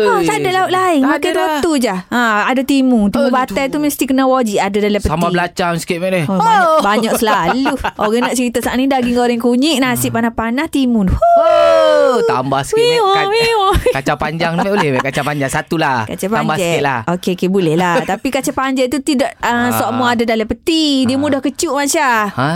Ha, 0.05 0.21
tak 0.21 0.37
ada 0.39 0.51
lauk 0.55 0.71
lain. 0.71 1.01
Tak 1.01 1.11
Makan 1.15 1.31
dah. 1.33 1.59
tu 1.59 1.71
je. 1.75 1.91
Ha, 1.91 2.21
ada 2.45 2.61
timu. 2.61 3.07
Timu 3.07 3.17
Oh, 3.17 3.29
batai 3.29 3.67
tu 3.67 3.77
mesti 3.77 4.03
kena 4.03 4.25
wajib 4.25 4.57
ada 4.57 4.77
dalam 4.77 4.97
peti. 4.97 5.09
Sambal 5.09 5.31
belacang 5.31 5.73
sikit 5.75 5.97
Mac 5.97 6.09
ni. 6.11 6.21
Oh, 6.25 6.37
banyak, 6.37 6.81
banyak 6.81 7.13
selalu. 7.15 7.73
Orang 8.01 8.21
nak 8.21 8.33
cerita 8.33 8.59
saat 8.59 8.75
ni 8.75 8.85
daging 8.85 9.13
goreng 9.13 9.39
kunyit, 9.39 9.77
nasi 9.77 10.07
panas-panas, 10.07 10.67
timun. 10.67 11.09
Oh, 11.09 12.21
tambah 12.23 12.61
sikit 12.61 12.77
Mac. 12.77 12.93
Wiwa, 12.95 13.13
Ka- 13.15 13.29
wiwa. 13.29 13.69
Kacang 13.91 14.17
panjang 14.17 14.53
Mac 14.55 14.74
boleh? 14.77 15.01
Kacang 15.01 15.25
panjang 15.25 15.47
satu 15.49 15.75
lah. 15.75 16.03
Kaca 16.05 16.19
Tambah 16.19 16.39
panjang. 16.45 16.59
sikit 16.59 16.81
lah. 16.81 16.99
Okey, 17.09 17.31
okey 17.33 17.47
boleh 17.47 17.75
lah. 17.75 17.95
Tapi 18.11 18.27
kaca 18.29 18.51
panjang 18.51 18.87
tu 18.87 18.99
tidak 18.99 19.31
uh, 19.39 19.53
Ah. 19.65 19.71
semua 19.71 20.07
ada 20.11 20.23
dalam 20.23 20.43
peti. 20.43 21.03
Dia 21.03 21.15
mudah 21.15 21.39
kecut 21.39 21.71
Masya. 21.71 22.09
Ha, 22.29 22.49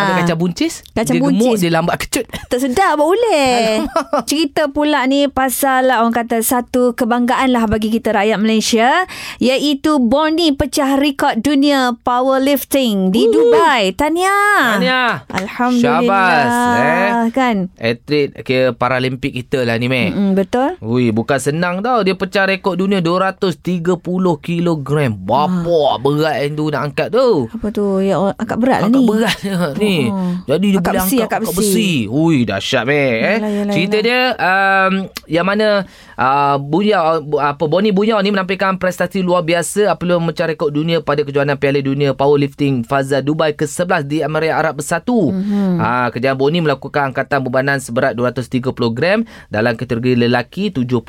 ada 0.00 0.12
kacang 0.18 0.38
buncis. 0.38 0.82
Kacang 0.90 1.14
dia 1.14 1.22
buncis. 1.22 1.38
gemuk, 1.38 1.54
dia 1.56 1.70
lambat 1.70 1.96
kecut. 1.98 2.24
Tak 2.50 2.58
sedap 2.58 2.96
boleh. 2.96 3.86
Cerita 4.24 4.66
pula 4.66 5.04
ni 5.04 5.26
pasal 5.26 5.86
orang 5.86 6.10
kata 6.10 6.40
satu 6.40 6.92
kebanggaan 6.92 7.48
lah 7.48 7.64
bagi 7.64 7.88
kita 7.88 8.10
rakyat 8.10 8.36
Malaysia 8.36 9.06
iaitu 9.38 9.98
Bonnie 9.98 10.50
pecah 10.50 10.96
rekod 10.96 11.38
dunia 11.38 11.94
powerlifting 12.00 13.08
di 13.08 13.26
Dubai. 13.26 13.92
Tahniah. 13.92 14.76
Tahniah. 14.76 15.12
Alhamdulillah. 15.26 16.00
Syabas, 16.00 16.52
eh. 16.76 17.10
Kan? 17.30 17.56
Atlet 17.76 18.34
ke 18.40 18.58
Paralimpik 18.72 19.30
kita 19.32 19.62
lah 19.62 19.76
ni, 19.76 19.86
Mek. 19.86 20.10
Mm, 20.10 20.32
betul. 20.34 20.74
Ui, 20.80 21.10
bukan 21.10 21.38
senang 21.50 21.82
tau. 21.82 22.00
Dia 22.00 22.14
pecah 22.14 22.46
rekod 22.46 22.78
dunia 22.78 23.02
230 23.02 23.98
kilogram. 24.38 25.12
Bapa 25.16 25.98
berat 25.98 26.36
yang 26.40 26.52
tu 26.54 26.64
nak 26.68 26.82
angkat 26.86 27.08
tu. 27.10 27.50
Apa 27.50 27.66
tu? 27.68 27.98
Ya, 27.98 28.16
Allah, 28.16 28.34
agak 28.34 28.56
berat 28.56 28.78
lah 28.80 28.88
Angkat 28.88 29.02
ni. 29.02 29.08
berat 29.08 29.38
ni. 29.82 29.96
Oh. 30.06 30.32
Jadi 30.46 30.66
dia 30.66 30.78
Angkat 30.78 30.92
boleh 30.92 31.02
besi, 31.02 31.16
angkat 31.18 31.38
angkat 31.40 31.54
besi. 31.56 31.90
Ui, 32.06 32.36
dahsyat 32.44 32.84
meh. 32.84 32.96
Eh. 32.96 33.36
Yalah, 33.36 33.50
yalah, 33.50 33.74
Cerita 33.74 33.96
yalah. 33.96 34.06
dia 34.06 34.20
um, 34.38 34.92
yang 35.26 35.46
mana 35.46 35.68
uh, 36.14 36.56
Buya 36.56 36.98
apa 37.40 37.64
Boni 37.64 37.90
Buya 37.90 38.16
ni 38.20 38.30
menampilkan 38.30 38.76
prestasi 38.76 39.20
luar 39.20 39.42
biasa 39.42 39.90
apabila 39.90 40.16
memecah 40.16 40.46
rekod 40.46 40.70
dunia 40.70 41.00
pada 41.00 41.20
kejohanan 41.20 41.56
Piala 41.56 41.80
Dunia 41.80 42.14
Powerlifting 42.14 42.82
Faza 42.82 43.18
Dubai 43.18 43.52
ke-11 43.52 44.02
di 44.04 44.18
Emirat 44.20 44.54
Arab 44.54 44.74
Bersatu. 44.78 45.30
Mhm. 45.30 45.38
Mm-hmm. 45.40 45.76
Ha, 45.76 46.08
kejayaan 46.10 46.38
Boni 46.38 46.58
melakukan 46.60 47.10
angkatan 47.10 47.42
bebanan 47.42 47.78
seberat 47.80 48.14
230 48.14 48.62
gram 48.92 49.18
dalam 49.48 49.74
kategori 49.74 50.14
lelaki 50.16 50.70
72 50.70 51.02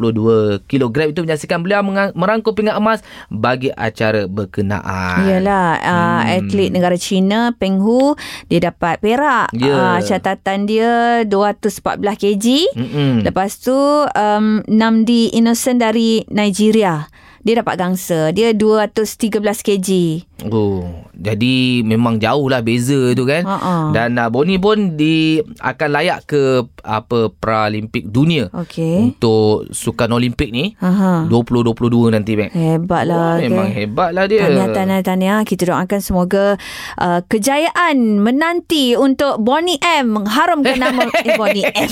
kilogram 0.65 1.09
itu 1.09 1.21
menyaksikan 1.21 1.61
beliau 1.61 1.81
merangkul 2.13 2.51
pingat 2.51 2.75
emas 2.75 2.99
bagi 3.27 3.69
acara 3.69 4.25
berkenaan. 4.25 5.27
Yalah 5.27 5.69
uh, 5.77 5.99
Hmm. 6.21 6.37
atlet 6.37 6.69
negara 6.69 6.95
China 6.95 7.51
Peng 7.55 7.79
Hu 7.79 8.13
dia 8.47 8.71
dapat 8.71 8.99
perak. 8.99 9.49
Ya. 9.53 9.97
Uh, 9.97 9.99
catatan 10.01 10.65
dia 10.65 11.23
214 11.25 12.01
kg. 12.17 12.45
Mm-mm. 12.75 13.13
Lepas 13.23 13.59
tu 13.59 13.73
um, 14.05 14.45
Namdi 14.65 15.31
Innocent 15.33 15.79
dari 15.79 16.23
Nigeria. 16.27 17.07
Dia 17.41 17.61
dapat 17.61 17.75
gangsa. 17.77 18.29
Dia 18.31 18.53
213 18.53 19.41
kg. 19.65 19.89
Oh, 20.49 21.05
jadi 21.13 21.85
memang 21.85 22.17
jauh 22.17 22.49
lah 22.49 22.65
beza 22.65 23.13
tu 23.13 23.29
kan. 23.29 23.45
Ha-ha. 23.45 23.93
Dan 23.93 24.17
uh, 24.17 24.29
Boni 24.33 24.57
pun 24.57 24.97
di 24.97 25.37
akan 25.61 25.89
layak 25.93 26.25
ke 26.25 26.65
apa 26.81 27.29
Paralimpik 27.29 28.09
dunia 28.09 28.49
Okey. 28.49 29.13
untuk 29.13 29.69
sukan 29.69 30.17
Olimpik 30.17 30.49
ni 30.49 30.73
Aha. 30.81 31.29
2022 31.29 32.13
nanti. 32.13 32.33
Hebat 32.49 33.03
lah. 33.05 33.37
Oh, 33.37 33.41
memang 33.41 33.69
okay. 33.69 33.85
hebat 33.85 34.09
lah 34.17 34.25
dia. 34.25 34.49
Tahniah, 34.49 34.69
tahniah, 34.73 35.01
tahniah. 35.05 35.39
Kita 35.45 35.69
doakan 35.69 36.01
semoga 36.01 36.57
uh, 36.97 37.21
kejayaan 37.29 38.21
menanti 38.21 38.97
untuk 38.97 39.37
Bonnie 39.41 39.77
M 39.81 40.17
mengharumkan 40.17 40.81
nama 40.81 41.05
eh, 41.21 41.37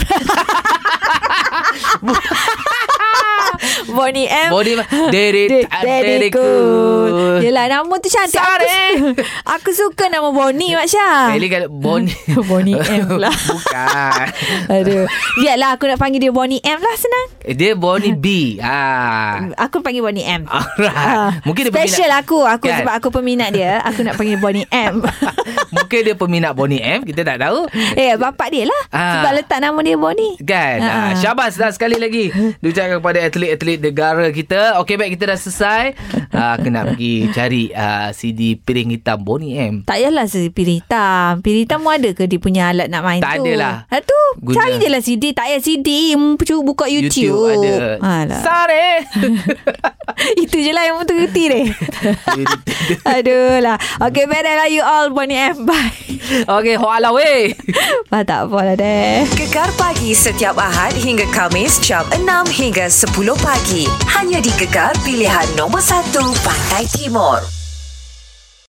Bonnie 3.95 4.27
M. 4.27 4.49
Bonnie 4.51 4.77
M. 4.77 4.83
Boni 4.89 5.07
Derit 5.41 5.65
Deriku. 6.01 6.49
Yelah 7.39 7.65
nama 7.69 7.93
tu 7.95 8.07
cantik. 8.07 8.35
Aku, 8.35 9.15
aku 9.55 9.69
suka 9.71 10.07
nama 10.07 10.27
Bonnie 10.29 10.73
Mak 10.73 10.87
Syah. 10.87 11.31
Kali 11.31 11.47
kalau 11.47 11.69
Boni 11.69 12.11
Bonnie 12.41 12.75
M 12.91 13.07
pula. 13.07 13.31
Bukan. 13.31 14.25
Aduh. 14.67 15.05
Biarlah 15.37 15.69
aku 15.73 15.85
nak 15.85 15.97
panggil 15.97 16.19
dia 16.19 16.33
Bonnie 16.33 16.59
M 16.59 16.77
lah 16.77 16.95
senang. 16.95 17.27
Eh, 17.41 17.53
Dia 17.53 17.73
Boni 17.73 18.11
B. 18.11 18.57
Ah. 18.59 19.47
Aku 19.57 19.79
panggil 19.79 20.01
Bonnie 20.01 20.25
M. 20.25 20.43
Alright. 20.45 20.91
Ah, 20.91 21.31
Mungkin 21.43 21.65
dia 21.65 21.71
Special 21.71 22.09
peminat, 22.09 22.21
aku 22.21 22.39
Aku 22.43 22.65
Kan? 22.65 22.77
sebab 22.79 22.93
aku 22.93 23.07
peminat 23.11 23.49
dia 23.51 23.79
Aku 23.83 24.01
nak 24.01 24.15
panggil 24.15 24.37
Bonnie 24.37 24.67
M 24.67 24.99
Mungkin 25.71 25.99
dia 26.01 26.15
peminat 26.15 26.51
Boni 26.51 26.77
M, 26.77 27.01
kita 27.01 27.21
tak 27.23 27.39
tahu. 27.39 27.65
Eh 27.93 28.15
bapak 28.15 28.47
dia 28.49 28.65
lah 28.65 28.81
Ah. 28.89 29.05
Sebab 29.15 29.31
letak 29.35 29.59
nama 29.59 29.79
dia 29.79 29.95
Bonnie 29.95 30.35
Kan 30.41 30.77
Ah. 30.79 30.89
uh 30.89 31.13
Syabas 31.15 31.55
dah 31.55 31.69
sekali 31.69 31.95
lagi 31.95 32.29
Diucapkan 32.57 32.97
kepada 32.97 33.19
atlet-atlet 33.21 33.77
negara 33.79 34.25
kita 34.29 34.79
Okey 34.79 34.95
baik 34.95 35.15
kita 35.15 35.28
dah 35.29 35.37
selesai. 35.37 35.83
Uh, 36.29 36.49
Aku 36.51 36.67
nak 36.67 36.89
pergi 36.89 37.13
cari 37.29 37.69
uh, 37.69 38.09
CD 38.11 38.53
piring 38.55 38.89
hitam. 38.91 39.17
Bonnie 39.19 39.53
M. 39.53 39.75
Tak 39.81 39.95
payahlah 39.95 40.25
si 40.25 40.49
piring 40.49 40.79
hitam. 40.79 41.31
Piring 41.39 41.63
hitam 41.63 41.79
pun 41.79 41.93
ada 41.93 42.09
ke 42.09 42.25
Dia 42.25 42.37
punya 42.37 42.63
alat 42.67 42.87
nak 42.87 43.01
main 43.01 43.19
Tak 43.19 43.37
tu? 43.37 43.45
adalah. 43.45 43.85
ha, 43.85 43.99
tu 43.99 44.19
Guna- 44.39 44.55
Cari 44.55 44.73
je 44.77 44.87
lah 44.87 44.99
CD 44.99 45.23
Tak 45.29 45.45
payah 45.45 45.59
CD 45.59 45.89
Hmm, 46.11 46.33
Cuba 46.37 46.61
buka 46.63 46.85
YouTube, 46.85 47.29
YouTube 47.29 47.77
ada. 47.99 47.99
Alah. 47.99 48.41
Sare. 48.41 48.87
Itu 50.41 50.57
je 50.57 50.71
lah 50.71 50.83
yang 50.83 50.97
betul 50.97 51.21
reti 51.21 51.43
deh 51.47 51.65
Aduh 53.13 53.59
lah 53.59 53.77
Okay 54.01 54.25
better 54.25 54.53
lah 54.53 54.67
you 54.67 54.81
all 54.81 55.09
Bonnie 55.09 55.37
M. 55.37 55.63
Bye. 55.63 55.93
Okey 56.49 56.75
hoala 56.75 57.09
weh. 57.11 57.53
Bah, 58.07 58.21
Tak 58.21 58.47
apa 58.47 58.59
lah 58.63 58.75
deh. 58.75 59.25
Gegar 59.33 59.69
pagi 59.75 60.13
setiap 60.13 60.55
Ahad 60.55 60.93
hingga 60.93 61.25
Kamis 61.29 61.77
jam 61.79 62.05
6 62.11 62.25
hingga 62.51 62.85
10 62.85 63.09
pagi. 63.39 63.85
Hanya 64.09 64.39
di 64.39 64.51
Gegar 64.55 64.93
pilihan 65.19 65.51
nombor 65.59 65.83
1 65.83 66.15
Pantai 66.15 66.87
Timur. 66.95 67.58